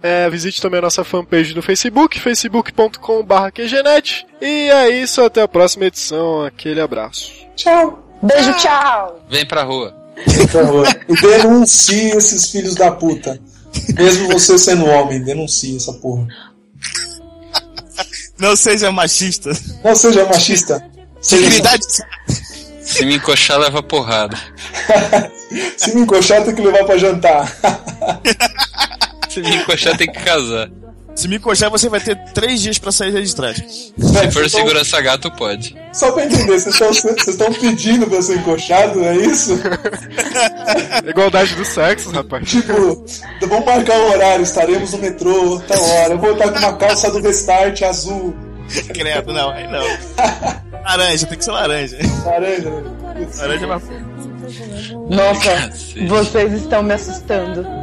é, 0.00 0.30
Visite 0.30 0.62
também 0.62 0.78
a 0.78 0.82
nossa 0.82 1.02
fanpage 1.02 1.52
no 1.52 1.62
Facebook, 1.62 2.20
facebook.com.br 2.20 3.50
qgenet 3.52 4.24
E 4.40 4.70
é 4.70 5.02
isso, 5.02 5.20
até 5.20 5.42
a 5.42 5.48
próxima 5.48 5.86
edição, 5.86 6.44
aquele 6.44 6.80
abraço. 6.80 7.32
Tchau. 7.56 8.04
Beijo, 8.22 8.54
tchau! 8.54 9.26
Vem 9.28 9.44
pra 9.44 9.64
rua. 9.64 9.92
Por 10.14 10.48
favor. 10.48 10.86
E 11.08 11.20
denuncie 11.20 12.12
esses 12.12 12.52
filhos 12.52 12.76
da 12.76 12.92
puta. 12.92 13.40
Mesmo 13.96 14.28
você 14.28 14.56
sendo 14.56 14.86
homem, 14.86 15.24
denuncie 15.24 15.76
essa 15.76 15.92
porra. 15.94 16.28
Não 18.38 18.54
seja 18.54 18.92
machista. 18.92 19.50
Não 19.82 19.96
seja 19.96 20.24
machista. 20.24 20.93
Seja 21.24 21.42
Dignidade. 21.42 21.84
Se 22.82 23.04
me 23.06 23.14
encoxar, 23.16 23.58
leva 23.58 23.82
porrada. 23.82 24.36
Se 25.76 25.94
me 25.94 26.02
encoxar, 26.02 26.44
tem 26.44 26.54
que 26.54 26.60
levar 26.62 26.84
pra 26.84 26.98
jantar. 26.98 27.50
Se 29.30 29.40
me 29.40 29.56
encoxar, 29.56 29.96
tem 29.96 30.06
que 30.12 30.20
casar. 30.20 30.70
Se 31.16 31.28
me 31.28 31.36
encoxar, 31.36 31.70
você 31.70 31.88
vai 31.88 32.00
ter 32.00 32.16
três 32.32 32.60
dias 32.60 32.76
pra 32.76 32.90
sair 32.92 33.12
de 33.22 33.34
trás. 33.36 33.56
Se 33.56 34.30
for 34.32 34.50
segurança 34.50 35.00
gato, 35.00 35.30
pode. 35.30 35.74
Só 35.92 36.10
pra 36.12 36.24
entender, 36.26 36.58
vocês 36.58 36.66
estão- 36.74 36.92
vocês 36.92 37.28
estão 37.28 37.52
pedindo 37.52 38.06
pra 38.08 38.20
ser 38.20 38.36
encoxado, 38.38 39.02
é 39.04 39.16
isso? 39.16 39.52
Igualdade 41.08 41.54
dos 41.54 41.68
sexos, 41.68 42.12
rapaz. 42.12 42.48
Tipo, 42.50 43.04
vamos 43.46 43.64
marcar 43.64 43.96
o 43.96 44.10
horário, 44.10 44.42
estaremos 44.42 44.90
no 44.92 44.98
metrô, 44.98 45.60
tal 45.68 45.82
hora. 45.82 46.14
Eu 46.14 46.18
vou 46.18 46.32
estar 46.32 46.50
com 46.52 46.58
uma 46.58 46.76
calça 46.76 47.10
do 47.10 47.20
Restart 47.20 47.80
azul. 47.82 48.34
Credo, 48.92 49.32
não, 49.32 49.50
aí 49.50 49.68
não. 49.70 49.84
Laranja, 50.84 51.26
tem 51.26 51.38
que 51.38 51.44
ser 51.44 51.50
laranja. 51.52 51.96
Laranja, 52.24 52.70
né? 52.70 52.82
Laranja 53.38 53.64
é 53.64 53.68
mais. 53.68 53.82
Nossa, 55.10 55.72
vocês 56.08 56.52
estão 56.52 56.82
me 56.82 56.94
assustando. 56.94 57.66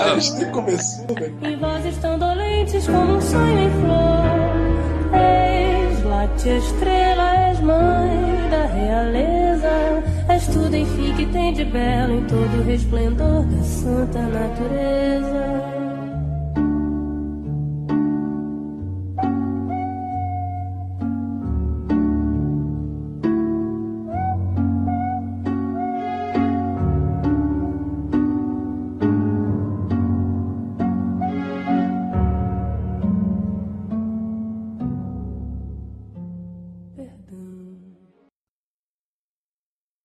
A 0.00 0.18
gente 0.18 0.32
nem 0.34 0.50
começou, 0.50 1.06
velho. 1.14 1.36
E 1.42 1.56
vozes 1.56 1.96
tão 1.98 2.18
dolentes 2.18 2.86
como 2.86 3.16
um 3.16 3.20
sonho 3.20 3.60
em 3.60 3.70
flor. 3.70 4.24
Eis, 5.20 6.04
late 6.04 6.48
estrela, 6.48 7.48
és 7.48 7.60
mãe 7.60 8.48
da 8.50 8.66
realeza. 8.66 10.02
És 10.28 10.46
tudo, 10.46 10.74
enfim, 10.74 11.14
que 11.16 11.26
tem 11.26 11.52
de 11.52 11.64
belo 11.64 12.14
em 12.14 12.24
todo 12.24 12.60
o 12.60 12.64
resplendor 12.64 13.44
da 13.44 13.62
santa 13.62 14.20
natureza. 14.20 15.69